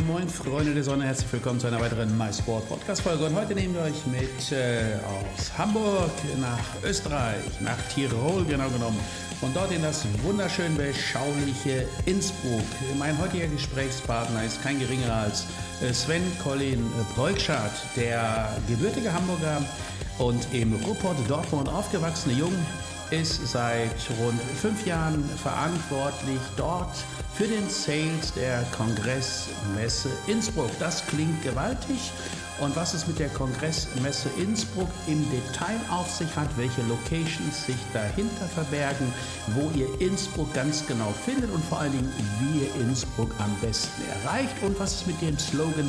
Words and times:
Moin 0.00 0.06
moin, 0.06 0.28
Freunde 0.28 0.74
der 0.74 0.84
Sonne, 0.84 1.04
herzlich 1.06 1.32
willkommen 1.32 1.58
zu 1.58 1.66
einer 1.66 1.80
weiteren 1.80 2.16
MySport 2.16 2.68
Podcast 2.68 3.00
Folge. 3.00 3.24
Und 3.24 3.34
heute 3.34 3.54
nehmen 3.54 3.74
wir 3.74 3.82
euch 3.82 4.06
mit 4.06 4.52
äh, 4.52 4.96
aus 5.04 5.58
Hamburg 5.58 6.10
nach 6.40 6.88
Österreich, 6.88 7.42
nach 7.60 7.76
Tirol 7.92 8.44
genau 8.44 8.68
genommen. 8.68 8.98
Und 9.40 9.56
dort 9.56 9.72
in 9.72 9.82
das 9.82 10.04
wunderschön 10.22 10.76
beschauliche 10.76 11.86
Innsbruck. 12.06 12.62
Mein 12.98 13.18
heutiger 13.18 13.48
Gesprächspartner 13.48 14.44
ist 14.44 14.62
kein 14.62 14.78
geringerer 14.78 15.14
als 15.14 15.46
äh, 15.82 15.92
Sven 15.92 16.22
Colin 16.42 16.84
Breukschardt, 17.16 17.74
der 17.96 18.50
gebürtige 18.68 19.12
Hamburger 19.12 19.62
und 20.18 20.46
im 20.52 20.74
Ruhrpott 20.74 21.16
Dortmund 21.28 21.68
aufgewachsene 21.68 22.34
Jung 22.34 22.52
ist 23.10 23.48
seit 23.48 23.90
rund 24.20 24.40
fünf 24.60 24.86
Jahren 24.86 25.24
verantwortlich 25.42 26.40
dort 26.56 26.94
für 27.38 27.46
den 27.46 27.70
Sales 27.70 28.34
der 28.34 28.64
Kongressmesse 28.76 30.08
Innsbruck. 30.26 30.70
Das 30.80 31.06
klingt 31.06 31.40
gewaltig. 31.44 32.10
Und 32.58 32.74
was 32.74 32.94
es 32.94 33.06
mit 33.06 33.20
der 33.20 33.28
Kongressmesse 33.28 34.28
Innsbruck 34.42 34.88
im 35.06 35.24
Detail 35.30 35.78
auf 35.88 36.10
sich 36.10 36.34
hat, 36.34 36.48
welche 36.56 36.82
Locations 36.88 37.64
sich 37.64 37.76
dahinter 37.92 38.46
verbergen, 38.46 39.12
wo 39.54 39.70
ihr 39.78 39.86
Innsbruck 40.00 40.52
ganz 40.52 40.84
genau 40.84 41.14
findet 41.24 41.48
und 41.52 41.64
vor 41.66 41.78
allen 41.78 41.92
Dingen, 41.92 42.12
wie 42.40 42.64
ihr 42.64 42.74
Innsbruck 42.84 43.30
am 43.38 43.54
besten 43.60 44.02
erreicht 44.24 44.60
und 44.62 44.76
was 44.80 44.96
es 44.96 45.06
mit 45.06 45.22
dem 45.22 45.38
Slogan 45.38 45.88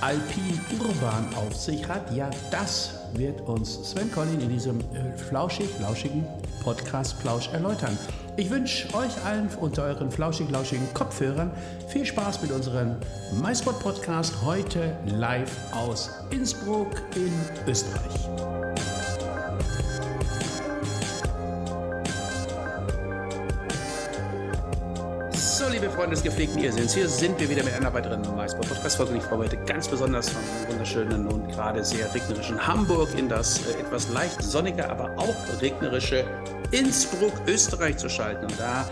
Alpin 0.00 0.58
Urban 0.80 1.26
auf 1.34 1.54
sich 1.54 1.86
hat, 1.86 2.10
ja, 2.14 2.30
das 2.50 2.94
wird 3.12 3.42
uns 3.42 3.90
Sven 3.90 4.10
Collin 4.12 4.40
in 4.40 4.48
diesem 4.48 4.80
äh, 4.80 5.14
flauschig, 5.28 5.68
lauschigen 5.78 6.24
Podcast 6.62 7.20
Plausch 7.20 7.48
erläutern. 7.48 7.98
Ich 8.38 8.50
wünsche 8.50 8.92
euch 8.94 9.24
allen 9.24 9.48
unter 9.58 9.84
euren 9.84 10.10
flauschig-lauschigen 10.10 10.92
Kopfhörern 10.92 11.50
viel 11.88 12.04
Spaß 12.04 12.42
mit 12.42 12.52
unserem 12.52 12.96
MySpot 13.42 13.80
Podcast 13.80 14.34
heute 14.44 14.94
live 15.06 15.50
aus 15.72 16.10
Innsbruck 16.28 16.90
in 17.14 17.32
Österreich. 17.66 18.28
So, 25.32 25.70
liebe 25.70 25.88
Freunde 25.88 26.10
des 26.10 26.22
gepflegten 26.22 26.62
Irrsinns, 26.62 26.92
hier 26.92 27.08
sind 27.08 27.40
wir 27.40 27.48
wieder 27.48 27.64
mit 27.64 27.72
einer 27.72 27.94
weiteren 27.94 28.20
MySpot 28.36 28.68
Podcast 28.68 28.98
Folge. 28.98 29.16
Ich 29.16 29.22
freue 29.22 29.38
mich 29.38 29.50
heute 29.50 29.64
ganz 29.64 29.88
besonders 29.88 30.28
vom 30.28 30.42
wunderschönen 30.76 31.26
und 31.26 31.48
gerade 31.48 31.82
sehr 31.82 32.12
regnerischen 32.12 32.66
Hamburg 32.66 33.08
in 33.16 33.30
das 33.30 33.66
äh, 33.66 33.80
etwas 33.80 34.10
leicht 34.10 34.42
sonnige, 34.42 34.86
aber 34.90 35.10
auch 35.16 35.34
regnerische 35.62 36.26
Innsbruck, 36.70 37.32
Österreich 37.46 37.96
zu 37.96 38.10
schalten. 38.10 38.44
Und 38.44 38.60
da 38.60 38.86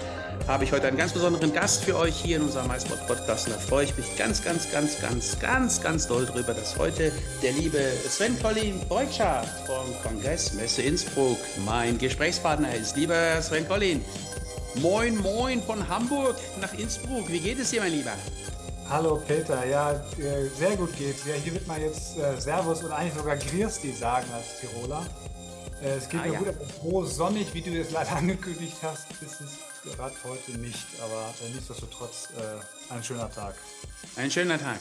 habe 0.48 0.64
ich 0.64 0.72
heute 0.72 0.86
einen 0.86 0.96
ganz 0.96 1.12
besonderen 1.12 1.52
Gast 1.52 1.84
für 1.84 1.98
euch 1.98 2.16
hier 2.16 2.38
in 2.38 2.42
unserem 2.42 2.68
MySpot 2.68 3.06
Podcast. 3.06 3.48
Und 3.48 3.56
da 3.56 3.58
freue 3.58 3.84
ich 3.84 3.94
mich 3.98 4.16
ganz, 4.16 4.42
ganz, 4.42 4.70
ganz, 4.72 4.98
ganz, 4.98 5.38
ganz, 5.38 5.82
ganz 5.82 6.06
doll 6.06 6.24
drüber, 6.24 6.54
dass 6.54 6.78
heute 6.78 7.12
der 7.42 7.52
liebe 7.52 7.78
Sven 8.08 8.40
Collin 8.40 8.80
Beutschart 8.88 9.46
vom 9.66 9.84
Kongress 10.02 10.54
Messe 10.54 10.80
Innsbruck 10.80 11.38
mein 11.66 11.98
Gesprächspartner 11.98 12.74
ist. 12.74 12.96
Lieber 12.96 13.42
Sven 13.42 13.68
Collin, 13.68 14.02
moin, 14.76 15.18
moin 15.18 15.62
von 15.62 15.86
Hamburg 15.86 16.36
nach 16.62 16.72
Innsbruck. 16.72 17.30
Wie 17.30 17.40
geht 17.40 17.58
es 17.58 17.72
dir, 17.72 17.82
mein 17.82 17.92
Lieber? 17.92 18.12
Hallo 18.88 19.20
Peter, 19.26 19.66
ja, 19.66 19.92
äh, 19.92 20.46
sehr 20.56 20.76
gut 20.76 20.96
geht's. 20.96 21.24
Ja, 21.26 21.34
hier 21.34 21.54
wird 21.54 21.66
man 21.66 21.80
jetzt 21.80 22.18
äh, 22.18 22.38
Servus 22.38 22.84
oder 22.84 22.96
eigentlich 22.96 23.14
sogar 23.14 23.36
Griersti 23.36 23.92
sagen 23.92 24.26
als 24.32 24.60
Tiroler. 24.60 25.06
Äh, 25.82 25.96
es 25.96 26.08
geht 26.08 26.20
ah, 26.20 26.26
mir 26.26 26.32
ja. 26.34 26.38
gut, 26.38 26.48
aber 26.48 26.64
froh 26.66 27.04
sonnig, 27.04 27.52
wie 27.54 27.62
du 27.62 27.70
es 27.80 27.90
leider 27.90 28.12
angekündigt 28.16 28.76
hast, 28.82 29.10
ist 29.22 29.40
es 29.40 29.73
gerade 29.84 30.14
heute 30.24 30.52
nicht. 30.58 30.86
Aber 31.02 31.34
äh, 31.44 31.50
nichtsdestotrotz 31.50 32.28
äh, 32.36 32.92
ein 32.92 33.04
schöner 33.04 33.30
Tag. 33.30 33.54
Ein 34.16 34.30
schöner 34.30 34.58
Tag. 34.58 34.80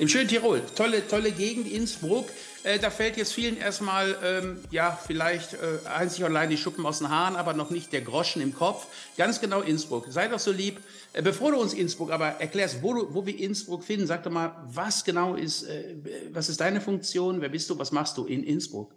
Im 0.00 0.06
schönen 0.06 0.28
Tirol, 0.28 0.62
tolle, 0.76 1.06
tolle 1.08 1.32
Gegend, 1.32 1.66
Innsbruck. 1.66 2.30
Äh, 2.62 2.78
da 2.78 2.88
fällt 2.88 3.16
jetzt 3.16 3.32
vielen 3.32 3.56
erstmal, 3.56 4.16
ähm, 4.22 4.60
ja, 4.70 4.96
vielleicht 5.04 5.54
äh, 5.54 5.88
einzig 5.88 6.22
und 6.22 6.30
allein 6.30 6.50
die 6.50 6.56
Schuppen 6.56 6.86
aus 6.86 6.98
den 6.98 7.10
Haaren, 7.10 7.34
aber 7.34 7.52
noch 7.52 7.70
nicht 7.70 7.92
der 7.92 8.02
Groschen 8.02 8.40
im 8.40 8.54
Kopf. 8.54 8.86
Ganz 9.16 9.40
genau 9.40 9.60
Innsbruck. 9.60 10.06
Sei 10.08 10.28
doch 10.28 10.38
so 10.38 10.52
lieb, 10.52 10.80
äh, 11.14 11.22
bevor 11.22 11.50
du 11.50 11.58
uns 11.58 11.74
Innsbruck 11.74 12.12
aber 12.12 12.26
erklärst, 12.40 12.80
wo, 12.80 12.94
du, 12.94 13.12
wo 13.12 13.26
wir 13.26 13.36
Innsbruck 13.36 13.82
finden, 13.82 14.06
sag 14.06 14.22
doch 14.22 14.30
mal, 14.30 14.54
was 14.66 15.04
genau 15.04 15.34
ist, 15.34 15.64
äh, 15.64 15.96
was 16.30 16.48
ist 16.48 16.60
deine 16.60 16.80
Funktion, 16.80 17.40
wer 17.40 17.48
bist 17.48 17.68
du, 17.68 17.76
was 17.76 17.90
machst 17.90 18.16
du 18.18 18.24
in 18.24 18.44
Innsbruck? 18.44 18.94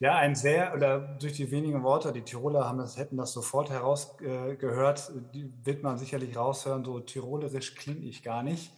Ja, 0.00 0.16
ein 0.16 0.34
sehr, 0.34 0.74
oder 0.74 0.98
durch 0.98 1.34
die 1.34 1.50
wenigen 1.50 1.82
Worte, 1.82 2.12
die 2.12 2.22
Tiroler 2.22 2.66
haben 2.66 2.78
das, 2.78 2.98
hätten 2.98 3.16
das 3.16 3.32
sofort 3.32 3.70
herausgehört, 3.70 5.12
äh, 5.34 5.44
wird 5.62 5.82
man 5.82 5.98
sicherlich 5.98 6.36
raushören, 6.36 6.84
so 6.84 6.98
tirolerisch 7.00 7.74
klinge 7.76 8.04
ich 8.04 8.22
gar 8.22 8.42
nicht. 8.42 8.72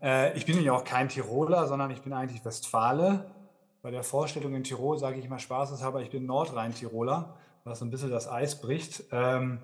Äh, 0.00 0.36
ich 0.36 0.46
bin 0.46 0.62
ja 0.62 0.72
auch 0.72 0.84
kein 0.84 1.08
Tiroler, 1.08 1.66
sondern 1.66 1.90
ich 1.90 2.02
bin 2.02 2.12
eigentlich 2.12 2.44
Westfale. 2.44 3.30
Bei 3.82 3.90
der 3.90 4.04
Vorstellung 4.04 4.54
in 4.54 4.62
Tirol 4.62 4.98
sage 4.98 5.18
ich 5.18 5.28
mal 5.28 5.40
spaßeshalber, 5.40 6.00
ich 6.02 6.10
bin 6.10 6.26
Nordrhein-Tiroler, 6.26 7.34
was 7.64 7.80
so 7.80 7.84
ein 7.84 7.90
bisschen 7.90 8.10
das 8.10 8.28
Eis 8.28 8.60
bricht. 8.60 9.04
Ähm, 9.10 9.58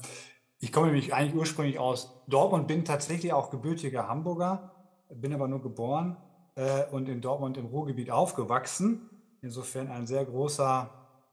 ich 0.58 0.72
komme 0.72 0.86
nämlich 0.86 1.14
eigentlich 1.14 1.36
ursprünglich 1.36 1.78
aus 1.78 2.24
Dortmund, 2.26 2.66
bin 2.66 2.84
tatsächlich 2.84 3.32
auch 3.32 3.50
gebürtiger 3.50 4.08
Hamburger, 4.08 4.72
bin 5.08 5.32
aber 5.32 5.46
nur 5.46 5.62
geboren 5.62 6.16
äh, 6.56 6.84
und 6.90 7.08
in 7.08 7.20
Dortmund 7.20 7.56
im 7.56 7.66
Ruhrgebiet 7.66 8.10
aufgewachsen. 8.10 9.08
Insofern 9.42 9.88
ein 9.88 10.06
sehr 10.06 10.24
großer, 10.24 10.90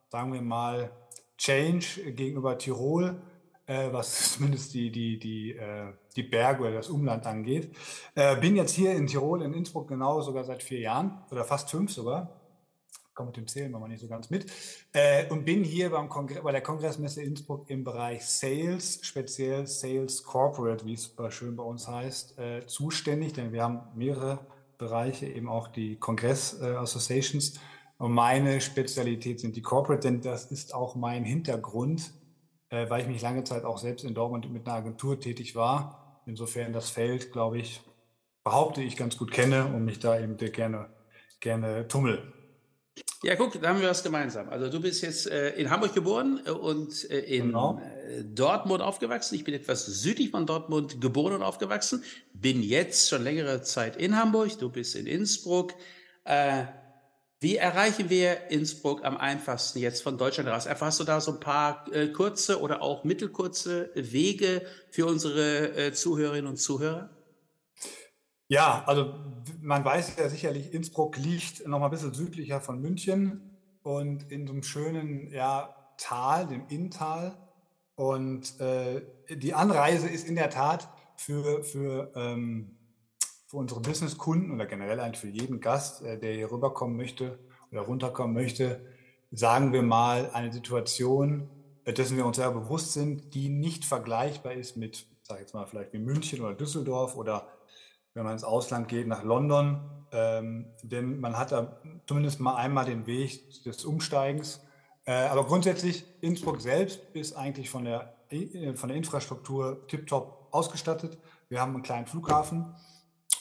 sagen 0.10 0.34
wir 0.34 0.42
mal, 0.42 0.92
Change 1.38 2.12
gegenüber 2.14 2.58
Tirol, 2.58 3.22
äh, 3.66 3.92
was 3.92 4.34
zumindest 4.34 4.74
die, 4.74 4.92
die, 4.92 5.20
die, 5.20 5.52
äh, 5.54 5.94
die 6.16 6.24
Berge 6.24 6.62
oder 6.64 6.74
das 6.74 6.90
Umland 6.90 7.26
angeht. 7.26 7.76
Äh, 8.14 8.36
bin 8.38 8.56
jetzt 8.56 8.74
hier 8.74 8.94
in 8.94 9.08
Tirol, 9.08 9.42
in 9.42 9.54
Innsbruck 9.54 9.88
genau 9.88 10.22
sogar 10.22 10.44
seit 10.44 10.64
vier 10.64 10.80
Jahren 10.80 11.24
oder 11.32 11.44
fast 11.44 11.70
fünf 11.70 11.92
sogar. 11.92 12.42
Kommt 13.14 13.30
mit 13.30 13.38
dem 13.38 13.48
Zählen 13.48 13.72
mal 13.72 13.88
nicht 13.88 14.02
so 14.02 14.08
ganz 14.08 14.30
mit. 14.30 14.52
Äh, 14.92 15.30
und 15.30 15.46
bin 15.46 15.64
hier 15.64 15.90
beim 15.90 16.10
bei 16.10 16.52
der 16.52 16.62
Kongressmesse 16.62 17.24
Innsbruck 17.24 17.70
im 17.70 17.86
Bereich 17.86 18.26
Sales, 18.26 19.00
speziell 19.04 19.68
Sales 19.68 20.24
Corporate, 20.24 20.86
wie 20.86 20.94
es 20.94 21.16
schön 21.30 21.56
bei 21.56 21.64
uns 21.64 21.88
heißt, 21.88 22.38
äh, 22.38 22.66
zuständig, 22.68 23.32
denn 23.34 23.54
wir 23.54 23.64
haben 23.64 23.84
mehrere 23.96 24.46
Bereiche, 24.78 25.28
eben 25.28 25.48
auch 25.48 25.70
die 25.70 25.96
Kongress 25.96 26.60
äh, 26.62 26.66
Associations 26.76 27.58
und 27.98 28.12
meine 28.12 28.60
Spezialität 28.60 29.40
sind 29.40 29.56
die 29.56 29.62
Corporate, 29.62 30.02
denn 30.08 30.22
das 30.22 30.52
ist 30.52 30.74
auch 30.74 30.96
mein 30.96 31.24
Hintergrund, 31.24 32.12
äh, 32.70 32.90
weil 32.90 33.02
ich 33.02 33.08
mich 33.08 33.22
lange 33.22 33.44
Zeit 33.44 33.64
auch 33.64 33.78
selbst 33.78 34.04
in 34.04 34.14
Dortmund 34.14 34.52
mit 34.52 34.68
einer 34.68 34.78
Agentur 34.78 35.20
tätig 35.20 35.56
war. 35.56 36.22
Insofern 36.26 36.74
das 36.74 36.90
Feld, 36.90 37.32
glaube 37.32 37.60
ich, 37.60 37.82
behaupte 38.44 38.82
ich 38.82 38.98
ganz 38.98 39.18
gut 39.18 39.32
kenne 39.32 39.66
und 39.66 39.86
mich 39.86 40.00
da 40.00 40.20
eben 40.20 40.38
gerne, 40.38 40.90
gerne 41.40 41.88
tummel. 41.88 42.34
Ja, 43.24 43.36
guck, 43.36 43.60
da 43.60 43.70
haben 43.70 43.82
wir 43.82 43.90
was 43.90 44.04
gemeinsam. 44.04 44.50
Also 44.50 44.70
du 44.70 44.80
bist 44.80 45.02
jetzt 45.02 45.30
äh, 45.30 45.50
in 45.56 45.70
Hamburg 45.70 45.94
geboren 45.94 46.42
äh, 46.46 46.52
und 46.52 47.10
äh, 47.10 47.20
in 47.22 47.48
genau. 47.48 47.82
Äh, 48.08 48.24
Dortmund 48.24 48.82
aufgewachsen. 48.82 49.36
Ich 49.36 49.44
bin 49.44 49.54
etwas 49.54 49.86
südlich 49.86 50.30
von 50.32 50.46
Dortmund 50.46 51.02
geboren 51.02 51.34
und 51.34 51.44
aufgewachsen. 51.44 52.04
Bin 52.34 52.62
jetzt 52.62 53.10
schon 53.10 53.24
längere 53.24 53.62
Zeit 53.64 53.96
in 53.96 54.16
Hamburg. 54.16 54.58
Du 54.60 54.70
bist 54.70 54.96
in 54.96 55.08
Innsbruck. 55.08 55.74
Äh, 56.24 56.66
wie 57.46 57.58
erreichen 57.58 58.10
wir 58.10 58.50
Innsbruck 58.50 59.06
am 59.06 59.18
einfachsten 59.18 59.78
jetzt 59.78 60.02
von 60.02 60.18
Deutschland 60.18 60.50
raus? 60.50 60.66
Einfach 60.66 60.92
du 60.98 61.04
da 61.04 61.22
so 61.22 61.34
ein 61.34 61.40
paar 61.40 61.86
äh, 61.94 62.08
kurze 62.08 62.60
oder 62.60 62.82
auch 62.82 63.04
mittelkurze 63.04 63.92
Wege 63.94 64.66
für 64.90 65.06
unsere 65.06 65.78
äh, 65.78 65.94
Zuhörerinnen 65.94 66.48
und 66.48 66.58
Zuhörer? 66.58 67.12
Ja, 68.48 68.84
also 68.88 69.14
man 69.62 69.86
weiß 69.86 70.16
ja 70.18 70.28
sicherlich, 70.28 70.74
Innsbruck 70.74 71.18
liegt 71.18 71.68
noch 71.68 71.78
mal 71.78 71.86
ein 71.86 71.92
bisschen 71.92 72.16
südlicher 72.16 72.62
von 72.62 72.82
München 72.82 73.60
und 73.84 74.32
in 74.32 74.48
so 74.48 74.54
einem 74.54 74.64
schönen 74.64 75.32
ja, 75.32 75.76
Tal, 76.00 76.48
dem 76.48 76.66
Inntal. 76.70 77.38
Und 77.94 78.60
äh, 78.60 79.04
die 79.30 79.54
Anreise 79.54 80.10
ist 80.10 80.28
in 80.28 80.34
der 80.34 80.50
Tat 80.50 80.90
für, 81.16 81.64
für 81.64 82.12
ähm, 82.16 82.75
für 83.56 83.60
unsere 83.60 83.80
Businesskunden 83.80 84.52
oder 84.52 84.66
generell 84.66 85.00
eigentlich 85.00 85.22
für 85.22 85.30
jeden 85.30 85.62
Gast, 85.62 86.04
äh, 86.04 86.20
der 86.20 86.34
hier 86.34 86.52
rüberkommen 86.52 86.98
möchte 86.98 87.40
oder 87.72 87.82
runterkommen 87.82 88.34
möchte, 88.34 88.82
sagen 89.32 89.72
wir 89.72 89.82
mal 89.82 90.30
eine 90.34 90.52
Situation, 90.52 91.50
dessen 91.88 92.18
wir 92.18 92.26
uns 92.26 92.36
sehr 92.36 92.52
bewusst 92.52 92.94
sind, 92.94 93.34
die 93.34 93.50
nicht 93.50 93.86
vergleichbar 93.86 94.54
ist 94.54 94.76
mit 94.76 95.08
sage 95.24 95.42
jetzt 95.42 95.54
mal 95.54 95.66
vielleicht 95.66 95.94
wie 95.94 96.00
München 96.00 96.42
oder 96.42 96.54
Düsseldorf 96.54 97.16
oder 97.16 97.48
wenn 98.14 98.24
man 98.24 98.34
ins 98.34 98.44
Ausland 98.44 98.88
geht, 98.88 99.08
nach 99.08 99.24
London. 99.24 99.82
Ähm, 100.12 100.68
denn 100.84 101.20
man 101.20 101.38
hat 101.38 101.52
da 101.52 101.78
zumindest 102.08 102.40
mal 102.40 102.56
einmal 102.56 102.86
den 102.86 103.08
Weg 103.08 103.64
des 103.64 103.86
Umsteigens. 103.86 104.62
Äh, 105.06 105.14
aber 105.14 105.46
grundsätzlich, 105.46 106.06
Innsbruck 106.22 106.62
selbst 106.62 107.00
ist 107.14 107.34
eigentlich 107.36 107.70
von 107.70 107.86
der, 107.86 108.16
äh, 108.30 108.74
von 108.74 108.90
der 108.90 108.98
Infrastruktur 108.98 109.88
tiptop 109.88 110.48
ausgestattet. 110.52 111.18
Wir 111.50 111.60
haben 111.60 111.74
einen 111.74 111.84
kleinen 111.84 112.06
Flughafen 112.06 112.76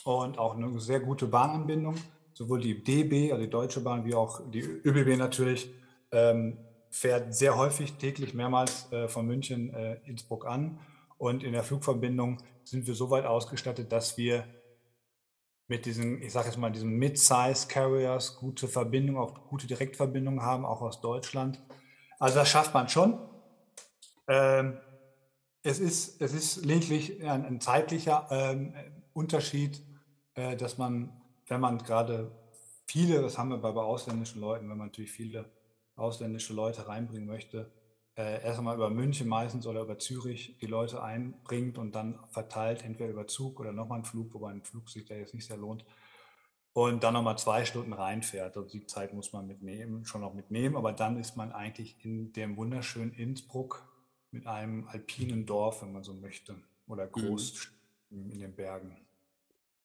und 0.05 0.37
auch 0.37 0.55
eine 0.55 0.79
sehr 0.79 0.99
gute 0.99 1.25
Bahnanbindung. 1.25 1.95
Sowohl 2.33 2.61
die 2.61 2.83
DB, 2.83 3.31
also 3.31 3.43
die 3.43 3.49
Deutsche 3.49 3.81
Bahn, 3.81 4.05
wie 4.05 4.13
auch 4.13 4.39
die 4.51 4.61
ÖBB 4.61 5.17
natürlich, 5.17 5.71
ähm, 6.11 6.57
fährt 6.89 7.33
sehr 7.33 7.57
häufig 7.57 7.93
täglich 7.93 8.33
mehrmals 8.33 8.91
äh, 8.91 9.07
von 9.07 9.25
München 9.25 9.73
äh, 9.73 9.97
Innsbruck 10.05 10.45
an. 10.45 10.79
Und 11.17 11.43
in 11.43 11.53
der 11.53 11.63
Flugverbindung 11.63 12.37
sind 12.63 12.85
wir 12.85 12.93
so 12.93 13.09
weit 13.09 13.25
ausgestattet, 13.25 13.91
dass 13.91 14.15
wir 14.17 14.45
mit 15.67 15.87
diesen, 15.87 16.21
ich 16.21 16.31
sage 16.31 16.47
jetzt 16.49 16.57
mal, 16.57 16.71
diesen 16.71 16.91
Mid-Size 16.91 17.67
Carriers 17.67 18.35
gute 18.35 18.67
Verbindungen, 18.67 19.19
auch 19.19 19.47
gute 19.47 19.65
Direktverbindungen 19.65 20.43
haben, 20.43 20.65
auch 20.65 20.81
aus 20.81 21.01
Deutschland. 21.01 21.59
Also 22.19 22.35
das 22.35 22.49
schafft 22.49 22.75
man 22.75 22.89
schon. 22.89 23.17
Ähm, 24.27 24.77
es, 25.63 25.79
ist, 25.79 26.21
es 26.21 26.33
ist 26.33 26.63
lediglich 26.63 27.23
ein, 27.27 27.43
ein 27.43 27.59
zeitlicher 27.59 28.27
ähm, 28.29 28.73
Unterschied, 29.13 29.81
äh, 30.35 30.55
dass 30.55 30.77
man, 30.77 31.11
wenn 31.47 31.59
man 31.59 31.79
gerade 31.79 32.31
viele, 32.87 33.21
das 33.21 33.37
haben 33.37 33.49
wir 33.49 33.57
bei, 33.57 33.71
bei 33.71 33.81
ausländischen 33.81 34.41
Leuten, 34.41 34.69
wenn 34.69 34.77
man 34.77 34.87
natürlich 34.87 35.11
viele 35.11 35.45
ausländische 35.95 36.53
Leute 36.53 36.87
reinbringen 36.87 37.25
möchte, 37.25 37.71
äh, 38.17 38.43
erst 38.43 38.59
einmal 38.59 38.75
über 38.75 38.89
München 38.89 39.27
meistens 39.27 39.67
oder 39.67 39.81
über 39.81 39.99
Zürich 39.99 40.57
die 40.59 40.67
Leute 40.67 41.03
einbringt 41.03 41.77
und 41.77 41.95
dann 41.95 42.19
verteilt, 42.31 42.83
entweder 42.83 43.09
über 43.09 43.27
Zug 43.27 43.59
oder 43.59 43.73
nochmal 43.73 43.97
einen 43.97 44.05
Flug, 44.05 44.33
wobei 44.33 44.51
ein 44.51 44.63
Flug 44.63 44.89
sich 44.89 45.05
da 45.05 45.15
jetzt 45.15 45.33
nicht 45.33 45.45
sehr 45.45 45.57
lohnt. 45.57 45.85
Und 46.71 47.03
dann 47.03 47.13
nochmal 47.13 47.37
zwei 47.37 47.63
Stunden 47.63 47.93
reinfährt. 47.93 48.57
Also 48.57 48.69
die 48.69 48.85
Zeit 48.85 49.13
muss 49.13 49.31
man 49.31 49.47
mitnehmen, 49.47 50.05
schon 50.05 50.21
noch 50.21 50.33
mitnehmen, 50.33 50.75
aber 50.75 50.91
dann 50.91 51.17
ist 51.17 51.37
man 51.37 51.53
eigentlich 51.53 52.03
in 52.03 52.33
dem 52.33 52.57
wunderschönen 52.57 53.13
Innsbruck 53.13 53.85
mit 54.31 54.45
einem 54.45 54.87
alpinen 54.87 55.45
Dorf, 55.45 55.81
wenn 55.81 55.93
man 55.93 56.03
so 56.03 56.13
möchte, 56.13 56.55
oder 56.87 57.07
groß 57.07 57.69
mhm. 58.09 58.31
in 58.31 58.39
den 58.39 58.55
Bergen. 58.55 59.04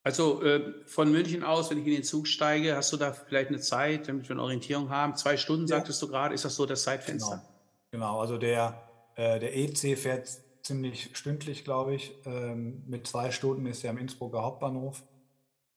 Also 0.03 0.43
äh, 0.43 0.73
von 0.87 1.11
München 1.13 1.45
aus, 1.45 1.71
wenn 1.71 1.79
ich 1.79 1.87
in 1.87 1.93
den 1.93 2.05
Zug 2.05 2.27
steige, 2.27 2.75
hast 2.75 2.93
du 2.93 2.97
da 2.97 3.13
vielleicht 3.13 3.49
eine 3.49 3.61
Zeit, 3.61 4.09
damit 4.09 4.29
wir 4.29 4.35
eine 4.35 4.43
Orientierung 4.43 4.89
haben? 4.89 5.15
Zwei 5.15 5.37
Stunden, 5.37 5.67
ja. 5.67 5.77
sagtest 5.77 6.01
du 6.01 6.09
gerade, 6.09 6.35
ist 6.35 6.45
das 6.45 6.57
so 6.57 6.65
das 6.65 6.83
Zeitfenster? 6.83 7.37
Genau. 7.37 7.51
Genau, 7.91 8.21
also 8.21 8.39
der, 8.39 8.89
äh, 9.17 9.41
der 9.41 9.57
EC 9.57 9.99
fährt 9.99 10.29
ziemlich 10.63 11.11
stündlich, 11.17 11.65
glaube 11.65 11.95
ich. 11.95 12.15
Ähm, 12.25 12.83
mit 12.87 13.07
zwei 13.07 13.31
Stunden 13.31 13.67
ist 13.67 13.85
er 13.85 13.91
am 13.91 13.99
Innsbrucker 13.99 14.43
Hauptbahnhof. 14.43 15.03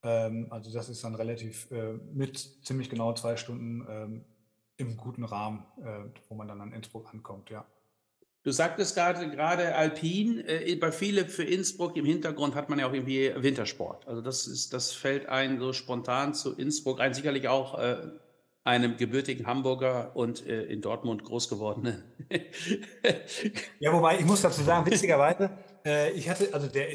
Ähm, 0.03 0.47
also 0.51 0.71
das 0.71 0.89
ist 0.89 1.03
dann 1.03 1.15
relativ 1.15 1.69
äh, 1.71 1.93
mit 2.13 2.37
ziemlich 2.63 2.89
genau 2.89 3.13
zwei 3.13 3.35
Stunden 3.35 3.85
ähm, 3.89 4.25
im 4.77 4.97
guten 4.97 5.23
Rahmen, 5.23 5.65
äh, 5.83 6.05
wo 6.29 6.35
man 6.35 6.47
dann 6.47 6.61
an 6.61 6.71
Innsbruck 6.71 7.13
ankommt, 7.13 7.49
ja. 7.49 7.65
Du 8.44 8.51
sagtest 8.51 8.95
gerade, 8.95 9.30
gerade 9.30 9.74
Alpin, 9.74 10.44
äh, 10.45 10.75
bei 10.75 10.92
viele 10.92 11.25
für 11.25 11.45
Innsbruck 11.45 11.95
im 11.95 12.04
Hintergrund 12.04 12.56
hat 12.56 12.69
man 12.69 12.78
ja 12.78 12.88
auch 12.88 12.94
irgendwie 12.94 13.31
Wintersport. 13.36 14.06
Also 14.06 14.22
das 14.22 14.48
ist, 14.48 14.74
das 14.74 14.92
fällt 14.92 15.28
ein 15.30 15.60
so 15.60 15.72
spontan 15.72 16.34
zu 16.34 16.54
Innsbruck 16.54 17.00
ein, 17.00 17.13
sicherlich 17.13 17.48
auch 17.48 17.80
äh, 17.80 17.98
einem 18.66 18.98
gebürtigen 18.98 19.48
Hamburger 19.48 20.16
und 20.16 20.45
äh, 20.45 20.63
in 20.63 20.81
Dortmund 20.81 21.24
groß 21.24 21.48
gewordenen. 21.48 22.04
ja, 23.80 23.94
wobei 23.94 24.19
ich 24.19 24.25
muss 24.25 24.42
dazu 24.42 24.62
sagen, 24.62 24.86
witzigerweise, 24.92 25.50
äh, 25.86 26.12
ich 26.12 26.30
hatte, 26.30 26.54
also 26.54 26.68
der, 26.68 26.88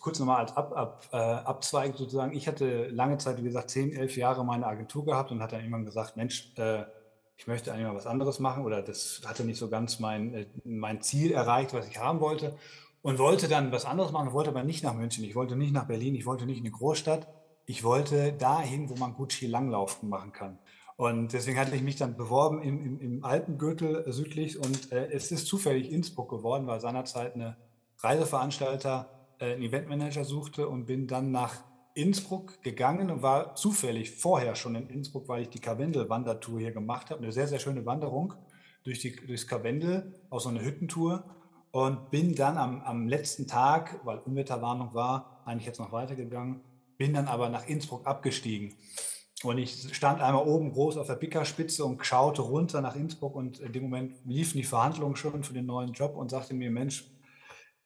kurz 0.00 0.18
nochmal 0.18 0.40
als 0.40 0.56
Ab, 0.56 0.72
Ab, 0.74 1.08
äh, 1.12 1.16
Abzweig 1.16 1.96
sozusagen, 1.96 2.34
ich 2.34 2.48
hatte 2.48 2.88
lange 2.88 3.18
Zeit, 3.18 3.38
wie 3.38 3.44
gesagt, 3.44 3.70
zehn, 3.70 3.92
elf 3.92 4.16
Jahre 4.16 4.42
meine 4.42 4.66
Agentur 4.66 5.04
gehabt 5.04 5.30
und 5.30 5.42
hatte 5.42 5.56
dann 5.56 5.64
irgendwann 5.64 5.84
gesagt, 5.84 6.16
Mensch, 6.16 6.52
äh, 6.56 6.84
ich 7.36 7.46
möchte 7.46 7.72
eigentlich 7.72 7.86
mal 7.86 7.94
was 7.94 8.06
anderes 8.06 8.38
machen 8.38 8.64
oder 8.64 8.82
das 8.82 9.22
hatte 9.26 9.44
nicht 9.44 9.58
so 9.58 9.68
ganz 9.68 10.00
mein, 10.00 10.34
äh, 10.34 10.46
mein 10.64 11.00
Ziel 11.00 11.32
erreicht, 11.32 11.74
was 11.74 11.88
ich 11.88 11.98
haben 11.98 12.20
wollte 12.20 12.56
und 13.02 13.18
wollte 13.18 13.48
dann 13.48 13.72
was 13.72 13.84
anderes 13.84 14.12
machen, 14.12 14.32
wollte 14.32 14.50
aber 14.50 14.64
nicht 14.64 14.82
nach 14.82 14.94
München, 14.94 15.24
ich 15.24 15.34
wollte 15.34 15.56
nicht 15.56 15.72
nach 15.72 15.86
Berlin, 15.86 16.14
ich 16.14 16.26
wollte 16.26 16.46
nicht 16.46 16.58
in 16.58 16.64
eine 16.64 16.70
Großstadt, 16.70 17.28
ich 17.66 17.84
wollte 17.84 18.32
dahin, 18.32 18.88
wo 18.88 18.94
man 18.96 19.14
gut 19.14 19.32
Skilanglaufen 19.32 20.08
machen 20.08 20.32
kann. 20.32 20.58
Und 20.96 21.32
deswegen 21.32 21.58
hatte 21.58 21.74
ich 21.74 21.82
mich 21.82 21.96
dann 21.96 22.16
beworben 22.16 22.62
im, 22.62 22.84
im, 22.84 23.00
im 23.00 23.24
Alpengürtel 23.24 24.10
südlich 24.12 24.58
und 24.58 24.92
äh, 24.92 25.10
es 25.10 25.32
ist 25.32 25.46
zufällig 25.46 25.90
Innsbruck 25.90 26.30
geworden, 26.30 26.66
weil 26.66 26.80
seinerzeit 26.80 27.34
eine 27.34 27.56
Reiseveranstalter 27.98 29.10
äh, 29.38 29.54
einen 29.54 29.62
Eventmanager 29.62 30.24
suchte 30.24 30.68
und 30.68 30.86
bin 30.86 31.08
dann 31.08 31.32
nach 31.32 31.64
Innsbruck 31.94 32.60
gegangen 32.62 33.10
und 33.10 33.22
war 33.22 33.54
zufällig 33.54 34.10
vorher 34.10 34.56
schon 34.56 34.74
in 34.74 34.88
Innsbruck, 34.88 35.28
weil 35.28 35.42
ich 35.42 35.48
die 35.48 35.60
Karwendel-Wandertour 35.60 36.58
hier 36.58 36.72
gemacht 36.72 37.10
habe. 37.10 37.22
Eine 37.22 37.32
sehr, 37.32 37.46
sehr 37.46 37.60
schöne 37.60 37.86
Wanderung 37.86 38.34
durch 38.82 38.98
die, 38.98 39.14
durchs 39.14 39.46
Karwendel, 39.46 40.12
auch 40.28 40.40
so 40.40 40.48
eine 40.48 40.64
Hüttentour. 40.64 41.24
Und 41.70 42.10
bin 42.10 42.34
dann 42.36 42.56
am, 42.56 42.82
am 42.82 43.08
letzten 43.08 43.48
Tag, 43.48 44.00
weil 44.04 44.18
Unwetterwarnung 44.18 44.94
war, 44.94 45.42
eigentlich 45.44 45.66
jetzt 45.66 45.80
noch 45.80 45.90
weitergegangen, 45.90 46.60
bin 46.98 47.14
dann 47.14 47.26
aber 47.26 47.48
nach 47.48 47.66
Innsbruck 47.66 48.06
abgestiegen. 48.06 48.74
Und 49.42 49.58
ich 49.58 49.94
stand 49.94 50.20
einmal 50.20 50.46
oben 50.46 50.72
groß 50.72 50.96
auf 50.96 51.06
der 51.06 51.16
Pickerspitze 51.16 51.84
und 51.84 52.04
schaute 52.06 52.42
runter 52.42 52.80
nach 52.80 52.96
Innsbruck 52.96 53.34
und 53.34 53.58
in 53.58 53.72
dem 53.72 53.82
Moment 53.84 54.14
liefen 54.24 54.56
die 54.56 54.64
Verhandlungen 54.64 55.16
schon 55.16 55.42
für 55.42 55.52
den 55.52 55.66
neuen 55.66 55.92
Job 55.92 56.16
und 56.16 56.30
sagte 56.30 56.54
mir, 56.54 56.70
Mensch, 56.70 57.10